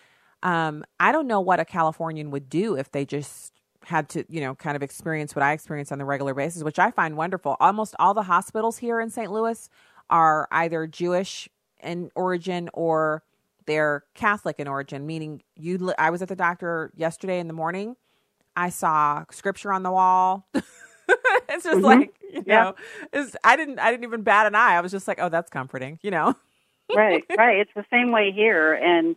[0.44, 4.40] Um, I don't know what a Californian would do if they just had to, you
[4.40, 7.58] know, kind of experience what I experience on the regular basis, which I find wonderful.
[7.60, 9.32] Almost all the hospitals here in St.
[9.32, 9.68] Louis
[10.12, 11.50] are either Jewish
[11.82, 13.24] in origin or
[13.66, 15.92] they're Catholic in origin, meaning you.
[15.98, 17.96] I was at the doctor yesterday in the morning.
[18.56, 20.48] I saw scripture on the wall.
[20.54, 21.86] it's just mm-hmm.
[21.86, 22.76] like you know,
[23.14, 23.26] yeah.
[23.44, 24.76] I didn't I didn't even bat an eye.
[24.76, 26.36] I was just like, oh, that's comforting, you know
[26.94, 27.60] right, right.
[27.60, 29.16] It's the same way here, and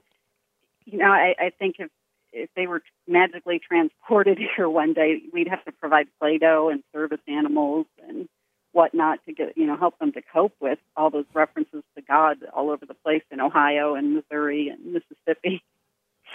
[0.85, 1.91] you know, I, I think if
[2.33, 7.21] if they were magically transported here one day, we'd have to provide Play-Doh and service
[7.27, 8.29] animals and
[8.73, 12.39] whatnot to get you know help them to cope with all those references to God
[12.55, 15.63] all over the place in Ohio and Missouri and Mississippi.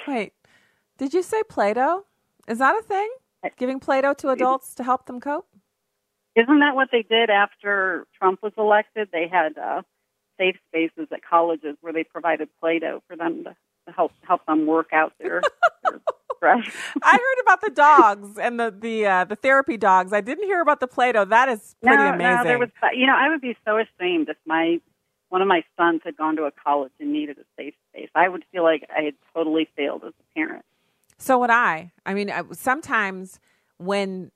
[0.07, 0.33] Wait,
[0.97, 2.05] did you say Play-Doh?
[2.47, 3.09] Is that a thing?
[3.57, 5.47] Giving Play-Doh to adults to help them cope?
[6.35, 9.09] Isn't that what they did after Trump was elected?
[9.11, 9.81] They had uh,
[10.39, 13.55] safe spaces at colleges where they provided Play-Doh for them to,
[13.93, 15.41] help help them work out their,
[15.83, 15.99] their
[16.37, 16.75] stress.
[17.03, 20.13] I heard about the dogs and the the uh, the therapy dogs.
[20.13, 21.25] I didn't hear about the Play-Doh.
[21.25, 22.35] That is pretty no, amazing.
[22.37, 22.69] No, there was.
[22.95, 24.79] You know, I would be so ashamed if my
[25.27, 28.09] one of my sons had gone to a college and needed a safe space.
[28.15, 30.63] I would feel like I had totally failed as a parent.
[31.17, 31.91] So would I.
[32.05, 33.39] I mean, sometimes
[33.77, 34.31] when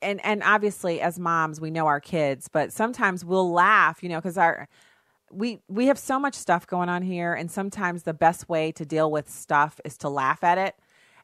[0.00, 4.18] and and obviously as moms we know our kids, but sometimes we'll laugh, you know,
[4.18, 4.68] because our
[5.30, 8.84] we we have so much stuff going on here and sometimes the best way to
[8.84, 10.74] deal with stuff is to laugh at it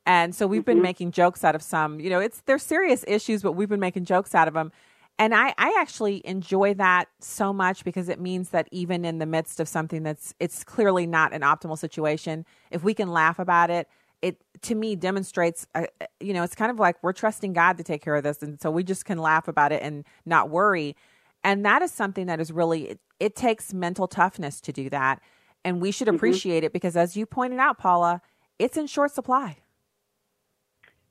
[0.06, 0.72] and so we've mm-hmm.
[0.72, 3.80] been making jokes out of some you know it's they're serious issues but we've been
[3.80, 4.70] making jokes out of them
[5.16, 9.26] and I, I actually enjoy that so much because it means that even in the
[9.26, 13.70] midst of something that's it's clearly not an optimal situation if we can laugh about
[13.70, 13.88] it
[14.24, 15.84] it to me demonstrates uh,
[16.20, 18.60] you know it's kind of like we're trusting god to take care of this and
[18.60, 20.96] so we just can laugh about it and not worry
[21.44, 25.20] and that is something that is really, it, it takes mental toughness to do that.
[25.64, 26.16] And we should mm-hmm.
[26.16, 26.66] appreciate mm-hmm.
[26.66, 28.22] it because, as you pointed out, Paula,
[28.58, 29.58] it's in short supply.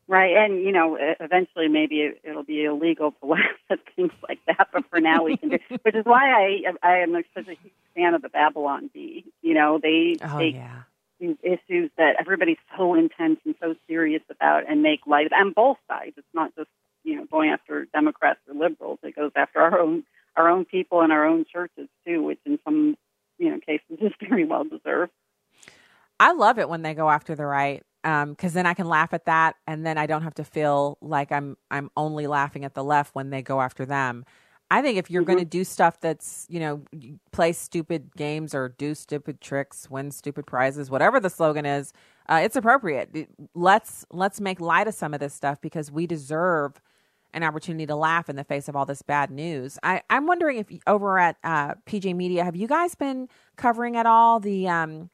[0.06, 4.68] Right, and you know, eventually maybe it'll be illegal to laugh at things like that.
[4.74, 5.60] But for now, we can do.
[5.84, 9.24] Which is why I I am such a huge fan of the Babylon Bee.
[9.42, 10.84] You know, they oh, take yeah.
[11.24, 15.32] These issues that everybody's so intense and so serious about, and make light of.
[15.34, 16.14] And both sides.
[16.18, 16.70] It's not just
[17.04, 19.00] you know going after Democrats or liberals.
[19.04, 20.04] It goes after our own
[20.36, 22.96] our own people and our own churches too, which in some
[23.38, 25.12] you know cases is very well deserved.
[26.20, 29.14] I love it when they go after the right because um, then I can laugh
[29.14, 32.74] at that, and then I don't have to feel like I'm I'm only laughing at
[32.74, 34.26] the left when they go after them.
[34.72, 35.34] I think if you're mm-hmm.
[35.34, 36.84] going to do stuff that's you know
[37.32, 41.94] play stupid games or do stupid tricks, win stupid prizes, whatever the slogan is,
[42.30, 43.30] uh, it's appropriate.
[43.54, 46.82] Let's let's make light of some of this stuff because we deserve
[47.34, 49.80] an opportunity to laugh in the face of all this bad news.
[49.82, 54.06] I, am wondering if over at uh, PJ Media, have you guys been covering at
[54.06, 55.10] all the um,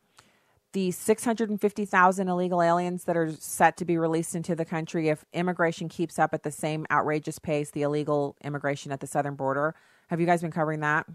[0.74, 5.90] the 650,000 illegal aliens that are set to be released into the country if immigration
[5.90, 9.74] keeps up at the same outrageous pace, the illegal immigration at the southern border?
[10.08, 11.08] Have you guys been covering that?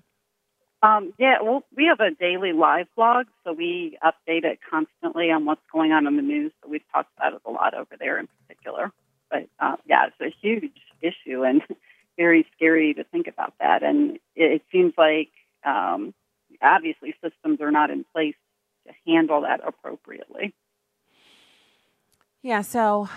[0.83, 5.47] Um, yeah, well, we have a daily live blog, so we update it constantly on
[5.47, 6.53] what's going on in the news.
[6.63, 8.93] So we've talked about it a lot over there in particular.
[9.31, 11.63] But uh, yeah, it's a huge issue and
[12.19, 13.83] very scary to think about that.
[13.83, 15.31] And it, it seems like
[15.65, 16.13] um,
[16.61, 18.35] obviously systems are not in place
[18.87, 20.55] to handle that appropriately.
[22.43, 23.09] Yeah, so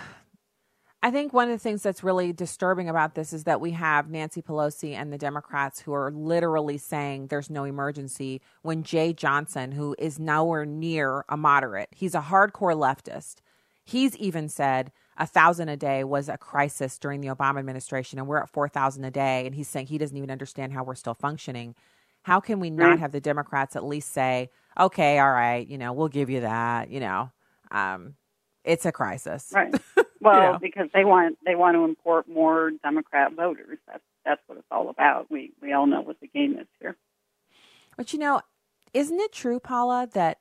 [1.03, 4.09] I think one of the things that's really disturbing about this is that we have
[4.09, 9.73] Nancy Pelosi and the Democrats who are literally saying there's no emergency when Jeh Johnson,
[9.73, 13.35] who is nowhere near a moderate, he's a hardcore leftist.
[13.83, 18.27] He's even said a thousand a day was a crisis during the Obama administration, and
[18.27, 19.45] we're at 4,000 a day.
[19.45, 21.75] And he's saying he doesn't even understand how we're still functioning.
[22.23, 24.49] How can we not have the Democrats at least say,
[24.79, 27.31] okay, all right, you know, we'll give you that, you know,
[27.71, 28.15] um,
[28.63, 29.51] it's a crisis.
[29.53, 29.73] Right.
[30.19, 30.59] Well, You know.
[30.59, 33.77] because they want they want to import more Democrat voters.
[33.87, 35.29] That's that's what it's all about.
[35.29, 36.97] We we all know what the game is here.
[37.95, 38.41] But you know,
[38.95, 40.39] isn't it true, Paula, that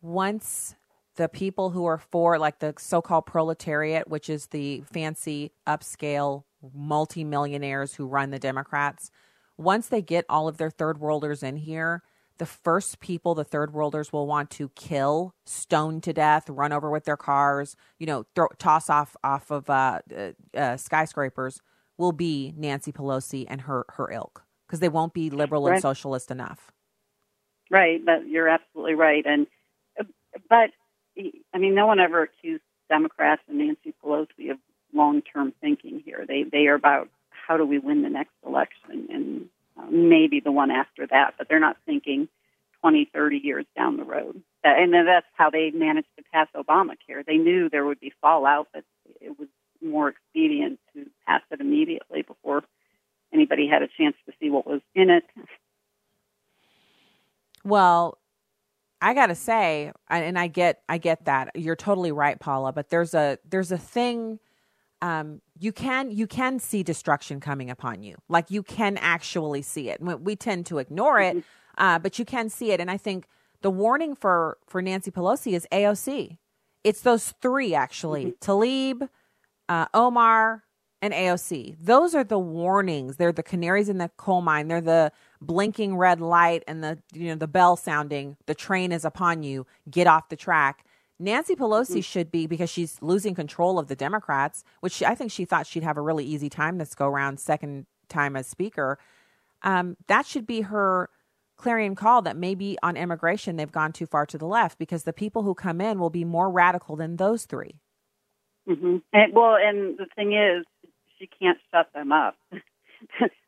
[0.00, 0.76] once
[1.16, 6.44] the people who are for, like the so called proletariat, which is the fancy upscale
[6.72, 9.10] multimillionaires who run the Democrats,
[9.56, 12.02] once they get all of their third worlders in here,
[12.38, 16.90] the first people the third worlders will want to kill, stone to death, run over
[16.90, 21.60] with their cars, you know, throw, toss off off of uh, uh, uh, skyscrapers
[21.96, 26.30] will be Nancy Pelosi and her her ilk because they won't be liberal and socialist
[26.30, 26.72] enough.
[27.70, 29.24] Right, but you're absolutely right.
[29.26, 29.46] And
[30.48, 30.70] but
[31.54, 34.58] I mean, no one ever accused Democrats and Nancy Pelosi of
[34.94, 36.24] long-term thinking here.
[36.26, 39.48] They they are about how do we win the next election and
[39.90, 42.28] maybe the one after that, but they're not thinking
[42.80, 44.42] 20, 30 years down the road.
[44.64, 47.24] Uh, And that's how they managed to pass Obamacare.
[47.26, 48.84] They knew there would be fallout, but
[49.20, 49.48] it was
[49.82, 52.64] more expedient to pass it immediately before
[53.32, 55.24] anybody had a chance to see what was in it.
[57.64, 58.18] Well,
[59.00, 62.72] I gotta say, and I get, I get that you're totally right, Paula.
[62.72, 64.40] But there's a, there's a thing.
[65.00, 68.16] Um, you can, you can see destruction coming upon you.
[68.28, 70.00] Like you can actually see it.
[70.00, 71.44] We, we tend to ignore it,
[71.76, 72.80] uh, but you can see it.
[72.80, 73.26] And I think
[73.62, 76.38] the warning for for Nancy Pelosi is AOC.
[76.84, 79.08] It's those three actually: Tlaib,
[79.68, 80.64] uh, Omar,
[81.02, 81.76] and AOC.
[81.80, 83.16] Those are the warnings.
[83.16, 84.68] They're the canaries in the coal mine.
[84.68, 88.36] They're the blinking red light and the you know the bell sounding.
[88.46, 89.66] The train is upon you.
[89.90, 90.84] Get off the track.
[91.18, 95.32] Nancy Pelosi should be because she's losing control of the Democrats, which she, I think
[95.32, 98.98] she thought she'd have a really easy time this go round, second time as Speaker.
[99.62, 101.10] Um, that should be her
[101.56, 105.12] clarion call that maybe on immigration they've gone too far to the left because the
[105.12, 107.80] people who come in will be more radical than those three.
[108.66, 110.64] hmm And, well, and the thing is,
[111.18, 112.36] she can't shut them up.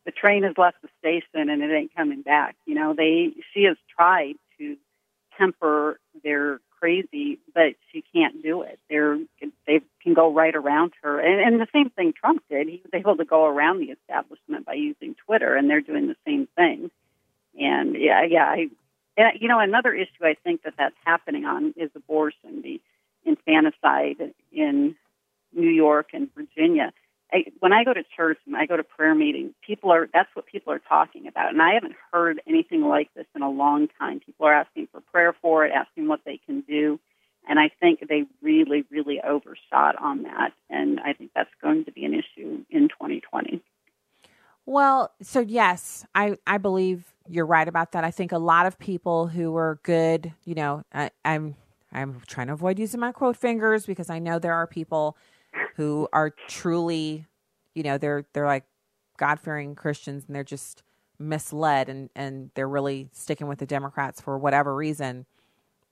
[0.04, 2.56] the train has left the station and it ain't coming back.
[2.66, 4.76] You know, they she has tried to
[5.38, 8.79] temper their crazy, but she can't do it.
[8.88, 9.19] They're
[9.66, 12.69] they can go right around her, and, and the same thing Trump did.
[12.69, 16.16] He was able to go around the establishment by using Twitter, and they're doing the
[16.27, 16.90] same thing.
[17.59, 18.69] And yeah, yeah, I,
[19.16, 22.81] and, you know, another issue I think that that's happening on is abortion, the
[23.25, 24.97] infanticide in
[25.53, 26.93] New York and Virginia.
[27.33, 30.29] I, when I go to church and I go to prayer meetings, people are that's
[30.35, 33.88] what people are talking about, and I haven't heard anything like this in a long
[33.99, 34.21] time.
[34.21, 36.99] People are asking for prayer for it, asking what they can do,
[37.49, 41.93] and I think they really, really overshot on that, and I think that's going to
[41.93, 43.62] be an issue in 2020.
[44.66, 48.05] Well, so yes, I I believe you're right about that.
[48.05, 51.57] I think a lot of people who are good, you know, I, I'm
[51.93, 55.16] I'm trying to avoid using my quote fingers because I know there are people
[55.76, 57.26] who are truly,
[57.74, 58.64] you know, they're they're like
[59.16, 60.83] God fearing Christians and they're just
[61.18, 65.26] misled and and they're really sticking with the Democrats for whatever reason.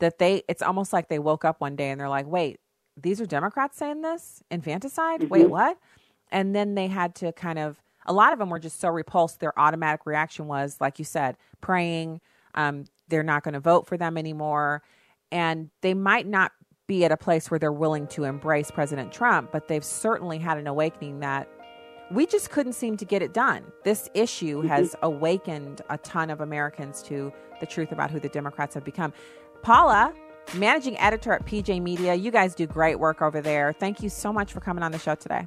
[0.00, 2.60] That they it's almost like they woke up one day and they're like, wait,
[2.96, 5.24] these are Democrats saying this infanticide.
[5.30, 5.50] Wait, Mhm.
[5.50, 5.78] what?
[6.30, 9.40] And then they had to kind of a lot of them were just so repulsed.
[9.40, 12.20] Their automatic reaction was, like you said, praying.
[12.54, 14.82] Um, they're not going to vote for them anymore,
[15.30, 16.52] and they might not
[16.88, 20.56] be at a place where they're willing to embrace President Trump, but they've certainly had
[20.56, 21.46] an awakening that
[22.10, 23.70] we just couldn't seem to get it done.
[23.84, 24.68] This issue mm-hmm.
[24.68, 27.30] has awakened a ton of Americans to
[27.60, 29.12] the truth about who the Democrats have become.
[29.60, 30.14] Paula,
[30.54, 33.74] managing editor at PJ Media, you guys do great work over there.
[33.74, 35.46] Thank you so much for coming on the show today.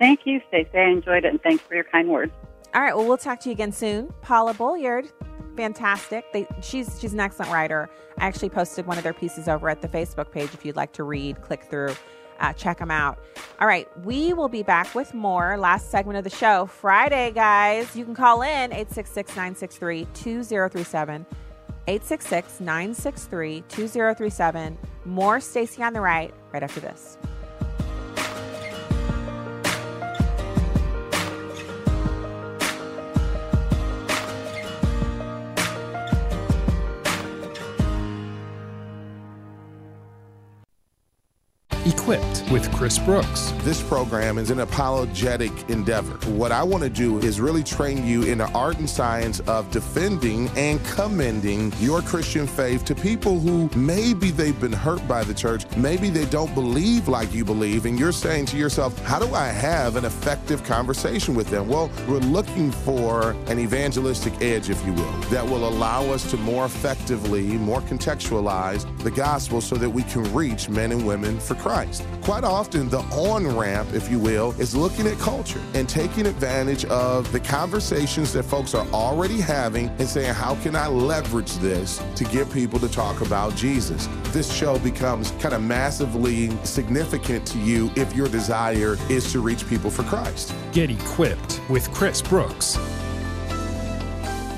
[0.00, 0.76] Thank you, Stacy.
[0.76, 2.32] I enjoyed it, and thanks for your kind words.
[2.74, 4.12] All right, well, we'll talk to you again soon.
[4.20, 5.12] Paula Bolyard,
[5.56, 6.32] fantastic.
[6.32, 7.90] They, she's she's an excellent writer.
[8.18, 10.52] I actually posted one of their pieces over at the Facebook page.
[10.54, 11.94] If you'd like to read, click through,
[12.40, 13.18] uh, check them out.
[13.60, 15.56] All right, we will be back with more.
[15.56, 17.94] Last segment of the show, Friday, guys.
[17.94, 21.26] You can call in 866 963 2037.
[21.86, 24.78] 866 963 2037.
[25.04, 27.16] More Stacy on the right right after this.
[42.06, 43.52] With Chris Brooks.
[43.58, 46.14] This program is an apologetic endeavor.
[46.30, 49.70] What I want to do is really train you in the art and science of
[49.70, 55.32] defending and commending your Christian faith to people who maybe they've been hurt by the
[55.32, 59.32] church, maybe they don't believe like you believe, and you're saying to yourself, How do
[59.32, 61.68] I have an effective conversation with them?
[61.68, 66.36] Well, we're looking for an evangelistic edge, if you will, that will allow us to
[66.38, 71.54] more effectively, more contextualize the gospel so that we can reach men and women for
[71.54, 71.99] Christ.
[72.22, 76.84] Quite often, the on ramp, if you will, is looking at culture and taking advantage
[76.86, 82.02] of the conversations that folks are already having and saying, How can I leverage this
[82.16, 84.08] to get people to talk about Jesus?
[84.26, 89.66] This show becomes kind of massively significant to you if your desire is to reach
[89.68, 90.54] people for Christ.
[90.72, 92.78] Get equipped with Chris Brooks.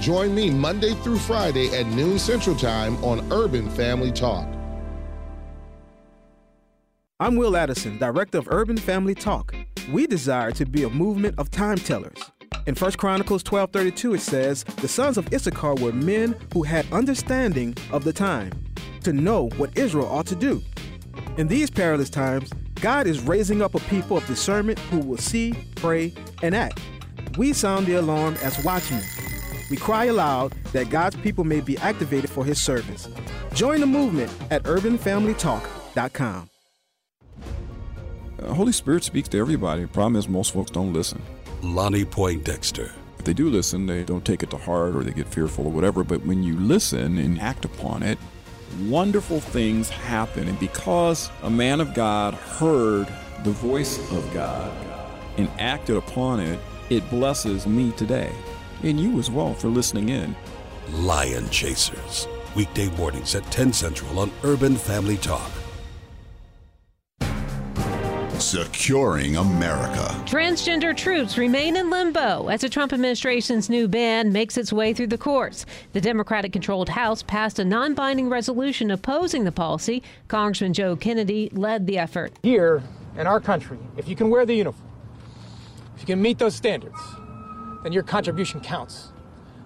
[0.01, 4.52] Join me Monday through Friday at noon Central Time on Urban Family Talk.
[7.23, 9.55] I'm Will Addison, Director of Urban Family Talk.
[9.93, 12.19] We desire to be a movement of time tellers.
[12.67, 17.77] In 1 Chronicles 12:32 it says, "The sons of Issachar were men who had understanding
[17.93, 18.51] of the time,
[19.05, 20.63] to know what Israel ought to do."
[21.37, 22.51] In these perilous times,
[22.81, 26.13] God is raising up a people of discernment who will see, pray,
[26.43, 26.81] and act.
[27.39, 29.05] We sound the alarm as watchmen.
[29.71, 33.09] We cry aloud that God's people may be activated for his service.
[33.55, 36.49] Join the movement at urbanfamilytalk.com.
[38.43, 39.83] Uh, Holy Spirit speaks to everybody.
[39.83, 41.23] The problem is most folks don't listen.
[41.63, 42.91] Lonnie Poindexter.
[43.19, 45.73] If they do listen, they don't take it to heart or they get fearful or
[45.73, 46.03] whatever.
[46.03, 48.19] But when you listen and act upon it,
[48.83, 50.49] wonderful things happen.
[50.49, 53.07] And because a man of God heard
[53.45, 54.73] the voice of God
[55.37, 56.59] and acted upon it,
[56.91, 58.33] it blesses me today.
[58.83, 60.35] And you as well for listening in.
[60.91, 62.27] Lion Chasers.
[62.57, 65.51] Weekday mornings at 10 Central on Urban Family Talk.
[68.43, 70.03] Securing America.
[70.27, 75.07] Transgender troops remain in limbo as the Trump administration's new ban makes its way through
[75.07, 75.65] the courts.
[75.93, 80.03] The Democratic controlled House passed a non binding resolution opposing the policy.
[80.27, 82.33] Congressman Joe Kennedy led the effort.
[82.43, 82.83] Here
[83.17, 84.91] in our country, if you can wear the uniform,
[85.95, 86.99] if you can meet those standards,
[87.85, 89.13] then your contribution counts.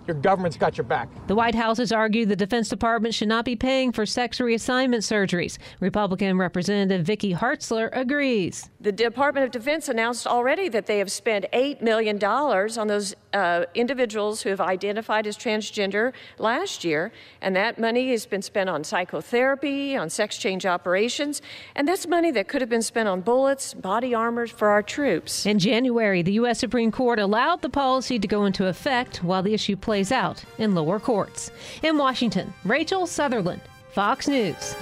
[0.06, 1.08] Your government's got your back.
[1.26, 5.02] The White House has argued the Defense Department should not be paying for sex reassignment
[5.02, 5.58] surgeries.
[5.80, 8.70] Republican Representative Vicky Hartzler agrees.
[8.86, 13.64] The Department of Defense announced already that they have spent $8 million on those uh,
[13.74, 17.10] individuals who have identified as transgender last year,
[17.40, 21.42] and that money has been spent on psychotherapy, on sex change operations,
[21.74, 25.46] and that's money that could have been spent on bullets, body armor for our troops.
[25.46, 26.60] In January, the U.S.
[26.60, 30.76] Supreme Court allowed the policy to go into effect while the issue plays out in
[30.76, 31.50] lower courts.
[31.82, 34.76] In Washington, Rachel Sutherland, Fox News.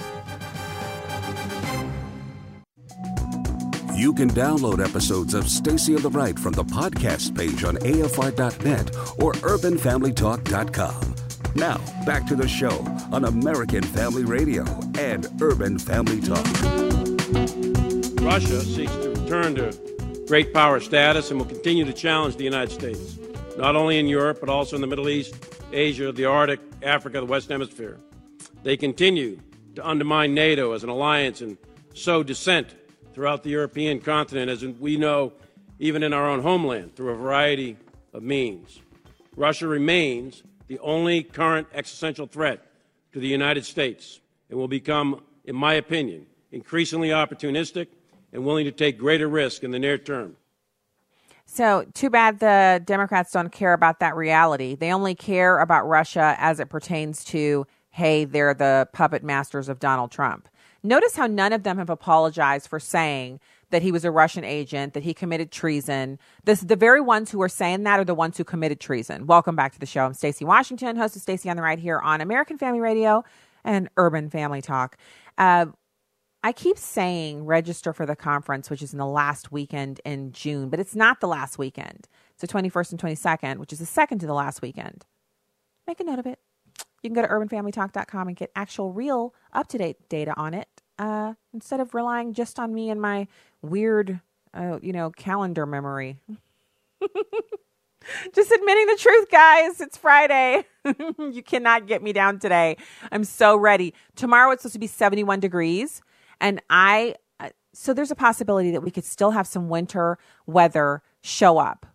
[3.95, 8.93] You can download episodes of Stacy on the Right from the podcast page on AFR.net
[9.23, 11.15] or UrbanFamilyTalk.com.
[11.55, 12.77] Now, back to the show
[13.13, 14.65] on American Family Radio
[14.99, 16.45] and Urban Family Talk.
[18.21, 19.71] Russia seeks to return to
[20.27, 23.17] great power status and will continue to challenge the United States,
[23.57, 25.35] not only in Europe, but also in the Middle East,
[25.71, 27.97] Asia, the Arctic, Africa, the West Hemisphere.
[28.61, 29.39] They continue
[29.75, 31.57] to undermine NATO as an alliance and
[31.93, 32.75] sow dissent
[33.15, 35.31] throughout the European continent, as we know,
[35.79, 37.77] even in our own homeland, through a variety
[38.13, 38.81] of means.
[39.37, 42.67] Russia remains the only current existential threat
[43.13, 47.87] to the United States and will become, in my opinion, increasingly opportunistic
[48.33, 50.35] and willing to take greater risk in the near term.
[51.45, 54.75] So, too bad the Democrats don't care about that reality.
[54.75, 59.79] They only care about Russia as it pertains to, hey, they're the puppet masters of
[59.79, 60.49] Donald Trump.
[60.85, 63.39] Notice how none of them have apologized for saying
[63.71, 66.19] that he was a Russian agent, that he committed treason.
[66.43, 69.25] This, the very ones who are saying that are the ones who committed treason.
[69.25, 70.05] Welcome back to the show.
[70.05, 73.23] I'm Stacy Washington, host of Stacy on the Right here on American Family Radio
[73.63, 74.95] and Urban Family Talk.
[75.39, 75.65] Uh,
[76.43, 80.69] I keep saying register for the conference, which is in the last weekend in June,
[80.69, 82.07] but it's not the last weekend.
[82.33, 85.03] It's the 21st and 22nd, which is the second to the last weekend.
[85.87, 86.37] Make a note of it.
[87.01, 90.67] You can go to urbanfamilytalk.com and get actual, real, up to date data on it
[90.97, 93.27] uh, instead of relying just on me and my
[93.61, 94.19] weird,
[94.53, 96.17] uh, you know, calendar memory.
[98.33, 99.81] just admitting the truth, guys.
[99.81, 100.65] It's Friday.
[101.19, 102.77] you cannot get me down today.
[103.11, 103.93] I'm so ready.
[104.15, 106.01] Tomorrow it's supposed to be 71 degrees.
[106.39, 111.01] And I, uh, so there's a possibility that we could still have some winter weather
[111.21, 111.85] show up.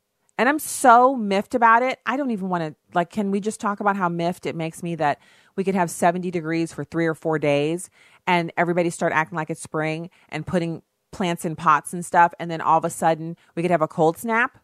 [0.41, 1.99] And I'm so miffed about it.
[2.07, 4.83] I don't even want to, like, can we just talk about how miffed it makes
[4.83, 5.21] me that
[5.55, 7.91] we could have 70 degrees for three or four days
[8.27, 10.81] and everybody start acting like it's spring and putting
[11.13, 12.33] plants in pots and stuff.
[12.41, 14.57] And then all of a sudden we could have a cold snap.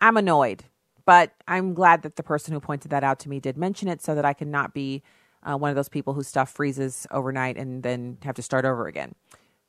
[0.00, 0.64] I'm annoyed,
[1.06, 4.02] but I'm glad that the person who pointed that out to me did mention it
[4.02, 5.04] so that I can not be
[5.44, 8.88] uh, one of those people whose stuff freezes overnight and then have to start over
[8.88, 9.14] again,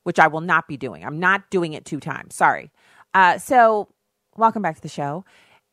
[0.06, 1.06] which I will not be doing.
[1.06, 2.34] I'm not doing it two times.
[2.34, 2.72] Sorry.
[3.14, 3.89] Uh, so,
[4.38, 5.23] welcome back to the show.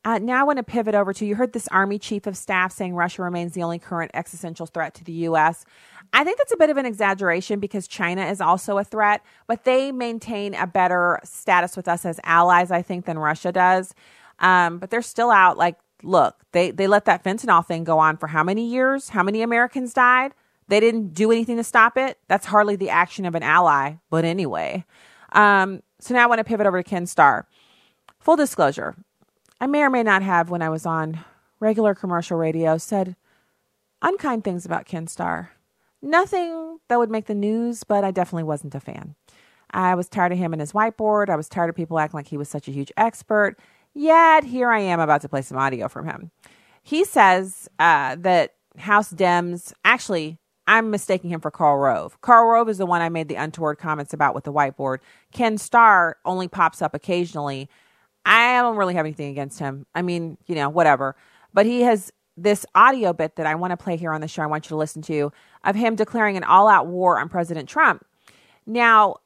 [0.05, 2.73] Uh, now I want to pivot over to you heard this Army chief of staff
[2.73, 5.65] saying Russia remains the only current existential threat to the U.S.
[6.13, 9.65] I think that's a bit of an exaggeration because China is also a threat, but
[9.65, 13.95] they maintain a better status with us as allies, I think, than Russia does.
[14.41, 15.57] Um, but they're still out.
[15.57, 19.11] Like, look, they they let that fentanyl thing go on for how many years?
[19.11, 20.33] How many Americans died?
[20.67, 22.19] They didn't do anything to stop it.
[22.27, 23.95] That's hardly the action of an ally.
[24.11, 24.85] But anyway,
[25.31, 27.47] um, so now I want to pivot over to Ken Starr.
[28.23, 28.95] Full disclosure,
[29.61, 31.25] I may or may not have, when I was on
[31.59, 33.17] regular commercial radio, said
[34.01, 35.51] unkind things about Ken Starr.
[36.01, 39.17] Nothing that would make the news, but I definitely wasn't a fan.
[39.73, 41.31] I was tired of him and his whiteboard.
[41.31, 43.57] I was tired of people acting like he was such a huge expert.
[43.93, 46.31] Yet here I am about to play some audio from him.
[46.81, 52.21] He says uh, that House Dems, actually, I'm mistaking him for Karl Rove.
[52.21, 54.99] Karl Rove is the one I made the untoward comments about with the whiteboard.
[55.33, 57.69] Ken Starr only pops up occasionally
[58.25, 59.87] I don't really have anything against him.
[59.95, 61.17] I mean, you know, whatever.
[61.53, 64.43] But he has this audio bit that I want to play here on the show.
[64.43, 65.33] I want you to listen to
[65.65, 68.07] of him declaring an all out war on President Trump.
[68.67, 69.17] Now,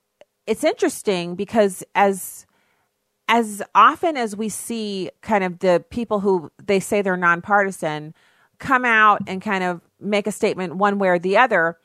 [0.46, 2.46] it's interesting because as
[3.28, 8.14] as often as we see kind of the people who they say they're nonpartisan
[8.58, 11.76] come out and kind of make a statement one way or the other,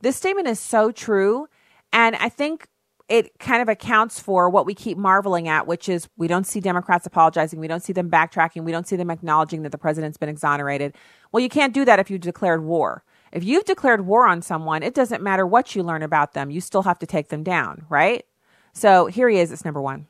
[0.00, 1.46] this statement is so true.
[1.92, 2.66] And I think
[3.08, 6.60] it kind of accounts for what we keep marveling at, which is we don't see
[6.60, 7.58] Democrats apologizing.
[7.58, 8.64] We don't see them backtracking.
[8.64, 10.94] We don't see them acknowledging that the president's been exonerated.
[11.32, 13.02] Well, you can't do that if you declared war.
[13.32, 16.50] If you've declared war on someone, it doesn't matter what you learn about them.
[16.50, 18.24] You still have to take them down, right?
[18.72, 19.52] So here he is.
[19.52, 20.06] It's number one.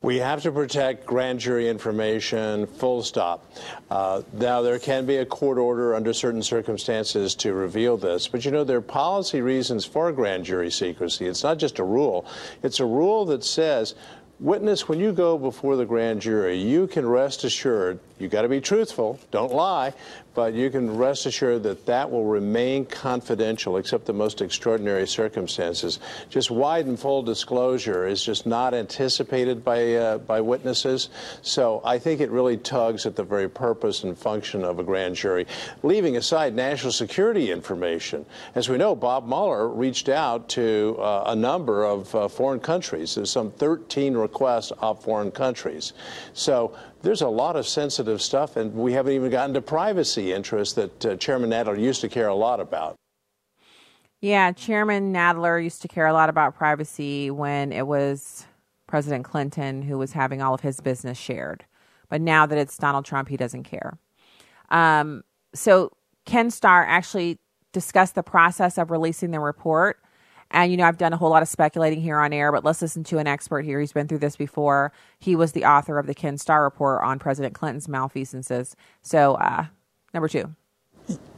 [0.00, 3.50] We have to protect grand jury information, full stop.
[3.90, 8.44] Uh, now, there can be a court order under certain circumstances to reveal this, but
[8.44, 11.26] you know, there are policy reasons for grand jury secrecy.
[11.26, 12.26] It's not just a rule,
[12.62, 13.96] it's a rule that says
[14.38, 18.48] witness, when you go before the grand jury, you can rest assured you got to
[18.48, 19.92] be truthful, don't lie,
[20.38, 25.98] but you can rest assured that that will remain confidential except the most extraordinary circumstances.
[26.30, 31.08] Just wide and full disclosure is just not anticipated by, uh, by witnesses.
[31.42, 35.16] So I think it really tugs at the very purpose and function of a grand
[35.16, 35.44] jury.
[35.82, 38.24] Leaving aside national security information,
[38.54, 43.16] as we know, Bob Mueller reached out to uh, a number of uh, foreign countries.
[43.16, 45.94] There's some 13 requests of foreign countries.
[46.32, 50.74] So there's a lot of sensitive stuff, and we haven't even gotten to privacy interests
[50.74, 52.96] that uh, Chairman Nadler used to care a lot about.
[54.20, 58.46] Yeah, Chairman Nadler used to care a lot about privacy when it was
[58.88, 61.64] President Clinton who was having all of his business shared.
[62.08, 63.98] But now that it's Donald Trump, he doesn't care.
[64.70, 65.22] Um,
[65.54, 65.92] so
[66.24, 67.38] Ken Starr actually
[67.72, 70.00] discussed the process of releasing the report
[70.50, 72.80] and, you know, I've done a whole lot of speculating here on air, but let's
[72.80, 73.80] listen to an expert here.
[73.80, 74.92] He's been through this before.
[75.18, 78.74] He was the author of the Ken Starr report on President Clinton's malfeasances.
[79.02, 79.66] So, uh,
[80.14, 80.54] number two.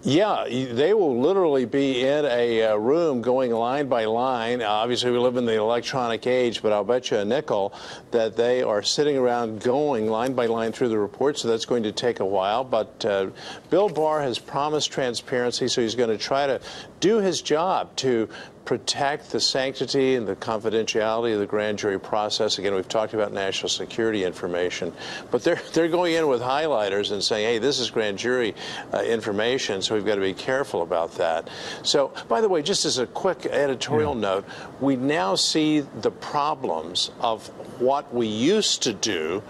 [0.02, 4.62] Yeah, they will literally be in a uh, room going line by line.
[4.62, 7.74] Obviously, we live in the electronic age, but I'll bet you a nickel
[8.10, 11.82] that they are sitting around going line by line through the report, so that's going
[11.82, 12.64] to take a while.
[12.64, 13.26] But uh,
[13.68, 16.62] Bill Barr has promised transparency, so he's going to try to
[17.00, 18.28] do his job to
[18.64, 22.58] protect the sanctity and the confidentiality of the grand jury process.
[22.58, 24.92] Again, we've talked about national security information,
[25.30, 28.54] but they're they're going in with highlighters and saying, "Hey, this is grand jury
[28.94, 31.48] uh, information," so we've got to be careful about that.
[31.82, 34.20] So, by the way, just as a quick editorial yeah.
[34.20, 34.44] note,
[34.80, 37.48] we now see the problems of
[37.80, 39.42] what we used to do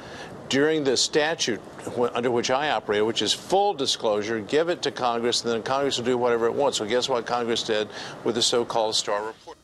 [0.50, 1.60] during the statute
[2.12, 5.96] under which I operate, which is full disclosure, give it to Congress, and then Congress
[5.96, 6.76] will do whatever it wants.
[6.76, 7.88] So guess what Congress did
[8.24, 9.56] with the so-called Starr report?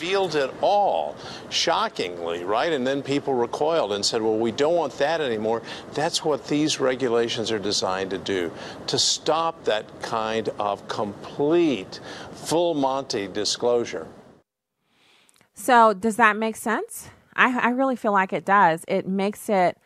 [0.00, 1.14] revealed it all,
[1.50, 2.72] shockingly, right?
[2.72, 5.60] And then people recoiled and said, well, we don't want that anymore.
[5.92, 8.50] That's what these regulations are designed to do,
[8.86, 12.00] to stop that kind of complete,
[12.32, 14.06] full Monty disclosure.
[15.52, 17.10] So, does that make sense?
[17.36, 18.82] I, I really feel like it does.
[18.88, 19.76] It makes it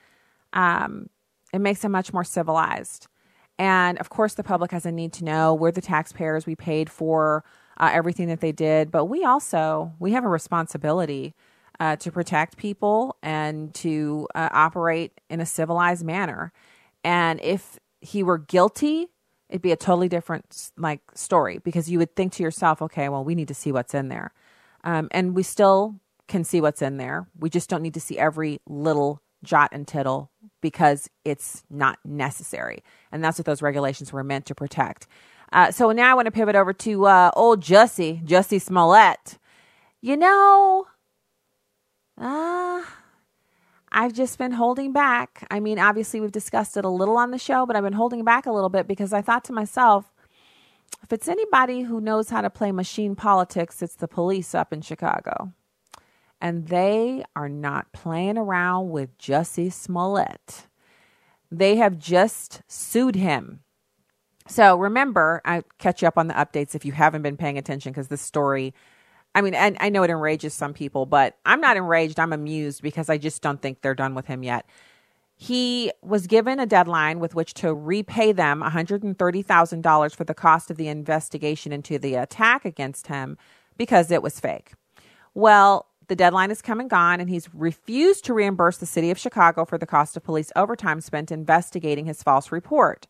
[0.54, 1.10] um,
[1.52, 3.06] it makes it much more civilized.
[3.58, 5.54] And of course, the public has a need to know.
[5.54, 6.46] We're the taxpayers.
[6.46, 7.44] We paid for
[7.78, 11.34] uh, everything that they did, but we also we have a responsibility
[11.78, 16.52] uh, to protect people and to uh, operate in a civilized manner.
[17.02, 19.08] And if he were guilty,
[19.48, 23.24] it'd be a totally different like story because you would think to yourself, okay, well,
[23.24, 24.32] we need to see what's in there,
[24.84, 27.28] um, and we still can see what's in there.
[27.38, 30.30] We just don't need to see every little jot and tittle
[30.60, 32.82] because it's not necessary,
[33.12, 35.06] and that's what those regulations were meant to protect.
[35.52, 39.38] Uh, so now I want to pivot over to uh, old Jussie, Jussie Smollett.
[40.00, 40.86] You know,
[42.20, 42.82] uh,
[43.92, 45.46] I've just been holding back.
[45.50, 48.24] I mean, obviously, we've discussed it a little on the show, but I've been holding
[48.24, 50.12] back a little bit because I thought to myself,
[51.02, 54.80] if it's anybody who knows how to play machine politics, it's the police up in
[54.80, 55.52] Chicago.
[56.44, 60.66] And they are not playing around with Jussie Smollett.
[61.50, 63.60] They have just sued him.
[64.46, 67.92] So remember, I catch you up on the updates if you haven't been paying attention
[67.92, 68.74] because this story
[69.34, 72.20] I mean, and I know it enrages some people, but I'm not enraged.
[72.20, 74.64] I'm amused because I just don't think they're done with him yet.
[75.34, 80.76] He was given a deadline with which to repay them $130,000 for the cost of
[80.76, 83.36] the investigation into the attack against him
[83.76, 84.74] because it was fake.
[85.34, 89.18] Well, the deadline has come and gone, and he's refused to reimburse the city of
[89.18, 93.06] Chicago for the cost of police overtime spent investigating his false report.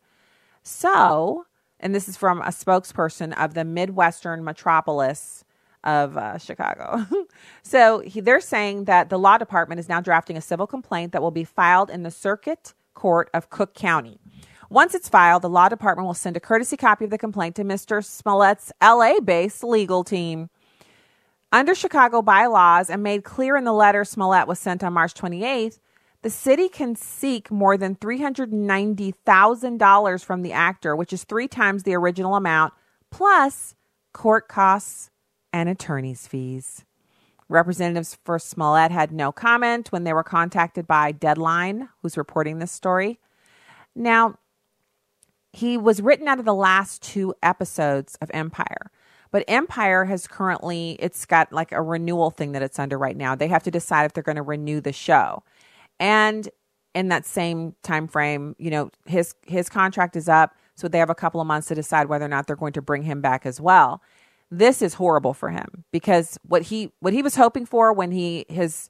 [0.62, 1.46] So,
[1.80, 5.44] and this is from a spokesperson of the Midwestern Metropolis
[5.84, 7.06] of uh, Chicago.
[7.62, 11.22] so he, they're saying that the law department is now drafting a civil complaint that
[11.22, 14.18] will be filed in the circuit court of Cook County.
[14.70, 17.62] Once it's filed, the law department will send a courtesy copy of the complaint to
[17.62, 18.02] Mr.
[18.02, 20.48] Smollett's LA based legal team.
[21.54, 25.78] Under Chicago bylaws and made clear in the letter Smollett was sent on March 28th,
[26.22, 31.94] the city can seek more than $390,000 from the actor, which is three times the
[31.94, 32.74] original amount,
[33.12, 33.76] plus
[34.12, 35.12] court costs
[35.52, 36.84] and attorney's fees.
[37.48, 42.72] Representatives for Smollett had no comment when they were contacted by Deadline, who's reporting this
[42.72, 43.20] story.
[43.94, 44.40] Now,
[45.52, 48.90] he was written out of the last two episodes of Empire.
[49.34, 53.34] But Empire has currently it's got like a renewal thing that it's under right now.
[53.34, 55.42] They have to decide if they're going to renew the show.
[55.98, 56.48] And
[56.94, 61.10] in that same time frame, you know, his his contract is up, so they have
[61.10, 63.44] a couple of months to decide whether or not they're going to bring him back
[63.44, 64.00] as well
[64.50, 68.44] this is horrible for him because what he what he was hoping for when he
[68.48, 68.88] his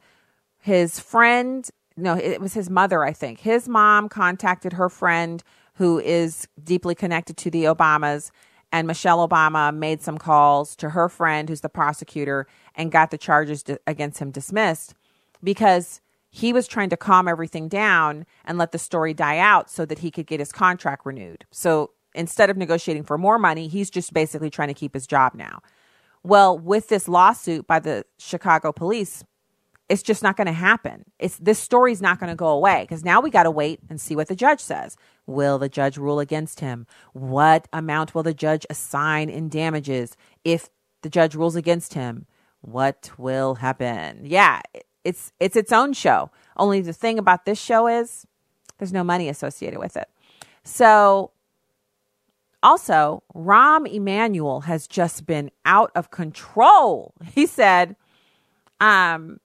[0.58, 5.42] his friend no it was his mother i think his mom contacted her friend
[5.76, 8.30] who is deeply connected to the obamas
[8.74, 13.18] and michelle obama made some calls to her friend who's the prosecutor and got the
[13.18, 14.94] charges di- against him dismissed
[15.42, 16.00] because
[16.30, 20.00] he was trying to calm everything down and let the story die out so that
[20.00, 24.12] he could get his contract renewed so instead of negotiating for more money, he's just
[24.12, 25.60] basically trying to keep his job now.
[26.22, 29.24] Well, with this lawsuit by the Chicago police,
[29.88, 31.04] it's just not going to happen.
[31.18, 34.00] It's this story's not going to go away because now we got to wait and
[34.00, 34.96] see what the judge says.
[35.26, 36.86] Will the judge rule against him?
[37.12, 40.70] What amount will the judge assign in damages if
[41.02, 42.26] the judge rules against him?
[42.60, 44.22] What will happen?
[44.24, 44.62] Yeah,
[45.04, 46.30] it's it's its own show.
[46.56, 48.26] Only the thing about this show is
[48.78, 50.08] there's no money associated with it.
[50.62, 51.32] So
[52.62, 57.12] also, Rahm Emanuel has just been out of control.
[57.34, 57.96] He said
[58.80, 59.38] um,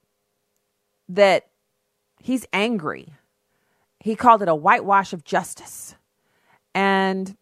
[1.10, 1.48] that
[2.22, 3.14] he's angry.
[4.00, 5.96] He called it a whitewash of justice.
[6.74, 7.36] And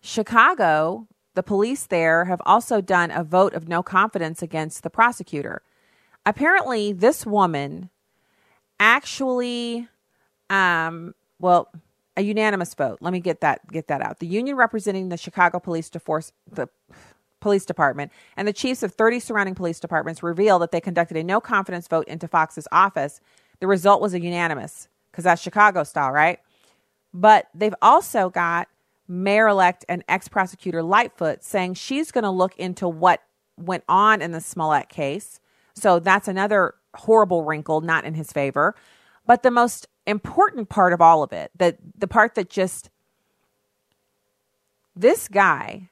[0.00, 5.62] Chicago, the police there have also done a vote of no confidence against the prosecutor.
[6.26, 7.90] Apparently, this woman
[8.78, 9.88] actually,
[10.50, 11.70] um, well,
[12.16, 12.98] a unanimous vote.
[13.00, 14.20] Let me get that get that out.
[14.20, 16.68] The union representing the Chicago Police to Force, the
[17.44, 21.22] police department, and the chiefs of 30 surrounding police departments revealed that they conducted a
[21.22, 23.20] no confidence vote into Foxx's office.
[23.60, 26.40] The result was a unanimous because that's Chicago style, right?
[27.12, 28.68] But they've also got
[29.06, 33.22] mayor elect and ex prosecutor Lightfoot saying she's going to look into what
[33.58, 35.38] went on in the Smollett case.
[35.74, 38.74] So that's another horrible wrinkle, not in his favor.
[39.26, 42.88] But the most important part of all of it, that the part that just
[44.96, 45.90] this guy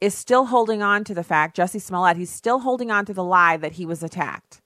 [0.00, 3.24] is still holding on to the fact, Jussie Smollett, he's still holding on to the
[3.24, 4.60] lie that he was attacked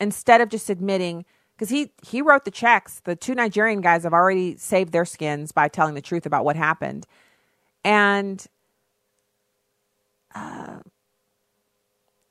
[0.00, 1.24] instead of just admitting
[1.54, 3.00] because he he wrote the checks.
[3.04, 6.56] The two Nigerian guys have already saved their skins by telling the truth about what
[6.56, 7.06] happened,
[7.84, 8.44] and
[10.34, 10.78] uh,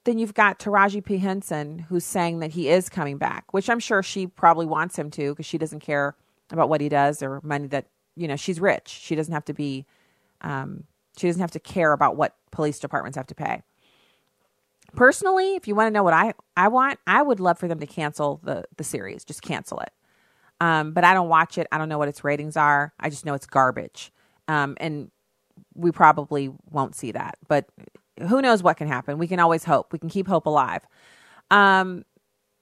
[0.04, 1.18] then you've got Taraji P.
[1.18, 5.12] Henson, who's saying that he is coming back, which I'm sure she probably wants him
[5.12, 6.16] to because she doesn't care
[6.50, 7.86] about what he does or money that,
[8.16, 8.88] you know, she's rich.
[8.88, 9.86] She doesn't have to be,
[10.42, 10.86] um,
[11.22, 13.62] she doesn't have to care about what police departments have to pay.
[14.96, 17.80] Personally, if you want to know what I, I want, I would love for them
[17.80, 19.92] to cancel the, the series, just cancel it.
[20.60, 21.68] Um, but I don't watch it.
[21.72, 22.94] I don't know what its ratings are.
[23.00, 24.12] I just know it's garbage.
[24.48, 25.12] Um, and
[25.76, 27.68] we probably won't see that, but
[28.28, 29.18] who knows what can happen?
[29.18, 29.94] We can always hope.
[29.94, 30.86] We can keep hope alive.
[31.50, 32.04] Um,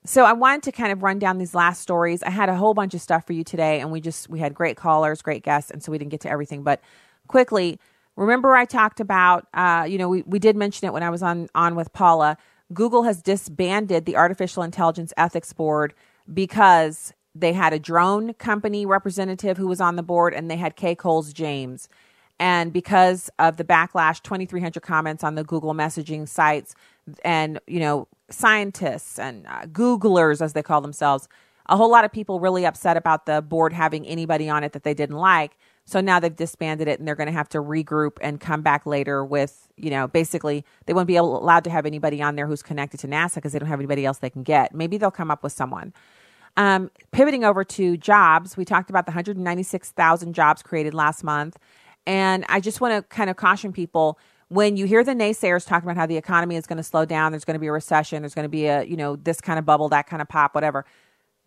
[0.05, 2.23] so I wanted to kind of run down these last stories.
[2.23, 4.53] I had a whole bunch of stuff for you today, and we just we had
[4.53, 6.63] great callers, great guests, and so we didn't get to everything.
[6.63, 6.81] But
[7.27, 7.79] quickly,
[8.19, 11.23] remember I talked about, uh, you know, we, we did mention it when I was
[11.23, 12.37] on on with Paula.
[12.73, 15.93] Google has disbanded the Artificial Intelligence Ethics Board
[16.31, 20.75] because they had a drone company representative who was on the board, and they had
[20.75, 21.87] Kay Coles James.
[22.39, 26.75] And because of the backlash, 2,300 comments on the Google messaging sites,
[27.23, 31.27] and you know scientists and uh, Googlers, as they call themselves,
[31.67, 34.83] a whole lot of people really upset about the board having anybody on it that
[34.83, 35.57] they didn't like.
[35.89, 38.85] So now they've disbanded it and they're going to have to regroup and come back
[38.85, 42.45] later with, you know, basically they won't be able, allowed to have anybody on there
[42.45, 44.75] who's connected to NASA because they don't have anybody else they can get.
[44.75, 45.91] Maybe they'll come up with someone.
[46.57, 51.57] Um, pivoting over to jobs, we talked about the 196,000 jobs created last month.
[52.05, 54.19] And I just want to kind of caution people
[54.49, 57.31] when you hear the naysayers talking about how the economy is going to slow down,
[57.31, 59.57] there's going to be a recession, there's going to be a, you know, this kind
[59.57, 60.85] of bubble, that kind of pop, whatever.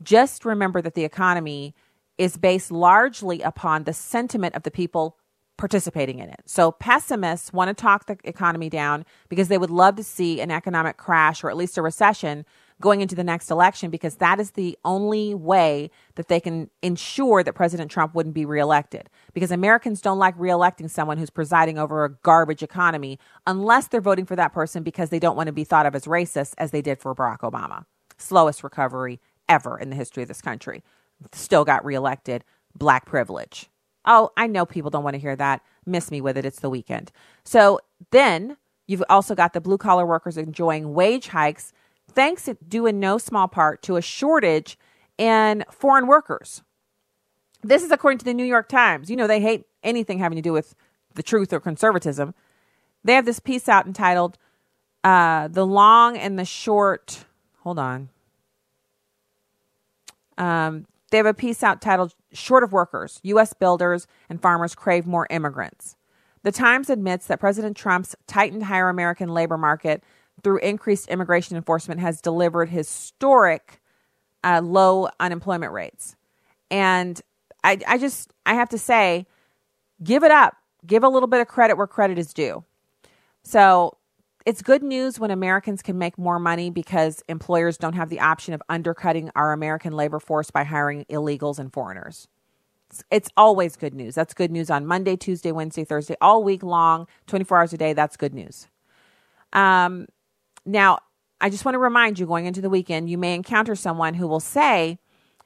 [0.03, 1.74] Just remember that the economy
[2.19, 5.17] is based largely upon the sentiment of the people
[5.59, 6.41] participating in it.
[6.45, 10.51] So pessimists want to talk the economy down because they would love to see an
[10.51, 12.45] economic crash or at least a recession
[12.81, 17.45] going into the next election because that is the only way that they can ensure
[17.45, 19.09] that President Trump wouldn't be reelected.
[19.35, 24.27] Because Americans don't like reelecting someone who's presiding over a garbage economy unless they're voting
[24.27, 26.83] for that person because they don't want to be thought of as racist as they
[26.83, 27.85] did for Barack Obama.
[28.19, 30.83] Slowest recovery ever in the history of this country.
[31.33, 32.45] Still got reelected.
[32.77, 33.68] Black privilege.
[34.05, 35.62] Oh, I know people don't want to hear that.
[35.87, 36.45] Miss me with it.
[36.45, 37.12] It's the weekend.
[37.45, 38.57] So then
[38.87, 41.73] you've also got the blue collar workers enjoying wage hikes
[42.11, 44.79] thanks due in no small part to a shortage
[45.18, 46.62] in foreign workers.
[47.62, 49.09] This is according to the New York Times.
[49.09, 50.75] You know, they hate anything having to do with
[51.14, 52.35] the truth or conservatism.
[53.05, 54.39] They have this piece out entitled
[55.05, 57.25] uh, The Long and the Short.
[57.61, 58.09] Hold on.
[60.39, 63.53] Um, they have a piece out titled Short of Workers U.S.
[63.53, 65.95] Builders and Farmers Crave More Immigrants.
[66.43, 70.03] The Times admits that President Trump's tightened higher American labor market
[70.43, 73.81] through increased immigration enforcement, has delivered historic
[74.43, 76.17] uh, low unemployment rates.
[76.71, 77.21] And
[77.63, 79.27] I, I just, I have to say,
[80.03, 80.57] give it up.
[80.87, 82.65] Give a little bit of credit where credit is due.
[83.43, 83.99] So
[84.45, 88.55] it's good news when Americans can make more money because employers don't have the option
[88.55, 92.28] of undercutting our American labor force by hiring illegals and foreigners.
[92.90, 94.14] It's, it's always good news.
[94.14, 97.93] That's good news on Monday, Tuesday, Wednesday, Thursday, all week long, 24 hours a day.
[97.93, 98.68] That's good news.
[99.53, 100.07] Um,
[100.64, 100.99] now,
[101.40, 104.26] I just want to remind you going into the weekend, you may encounter someone who
[104.26, 104.99] will say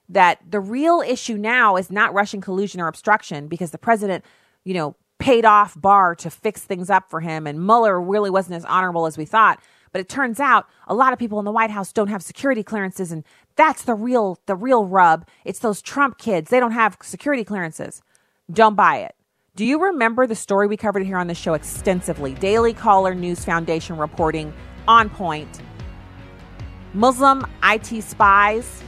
[0.08, 4.24] that the real issue now is not Russian collusion or obstruction because the president,
[4.64, 8.56] you know, paid off Barr to fix things up for him and Mueller really wasn't
[8.56, 9.60] as honorable as we thought.
[9.92, 12.62] But it turns out a lot of people in the White House don't have security
[12.62, 13.24] clearances and
[13.56, 15.26] that's the real the real rub.
[15.44, 16.50] It's those Trump kids.
[16.50, 18.02] They don't have security clearances.
[18.52, 19.14] Don't buy it.
[19.56, 22.34] Do you remember the story we covered here on the show extensively?
[22.34, 24.52] Daily Caller News Foundation reporting
[24.86, 25.62] on point.
[26.92, 28.82] Muslim IT spies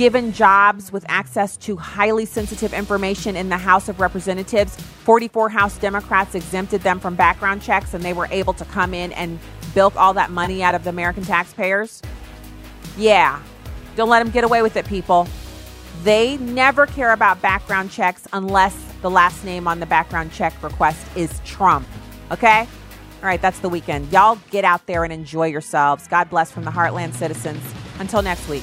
[0.00, 4.74] given jobs with access to highly sensitive information in the House of Representatives.
[4.74, 9.12] 44 House Democrats exempted them from background checks and they were able to come in
[9.12, 9.38] and
[9.74, 12.00] bilk all that money out of the American taxpayers.
[12.96, 13.42] Yeah,
[13.94, 15.28] don't let them get away with it, people.
[16.02, 21.06] They never care about background checks unless the last name on the background check request
[21.14, 21.86] is Trump.
[22.30, 22.60] Okay?
[22.60, 24.10] All right, that's the weekend.
[24.10, 26.08] Y'all get out there and enjoy yourselves.
[26.08, 27.62] God bless from the Heartland citizens.
[27.98, 28.62] Until next week.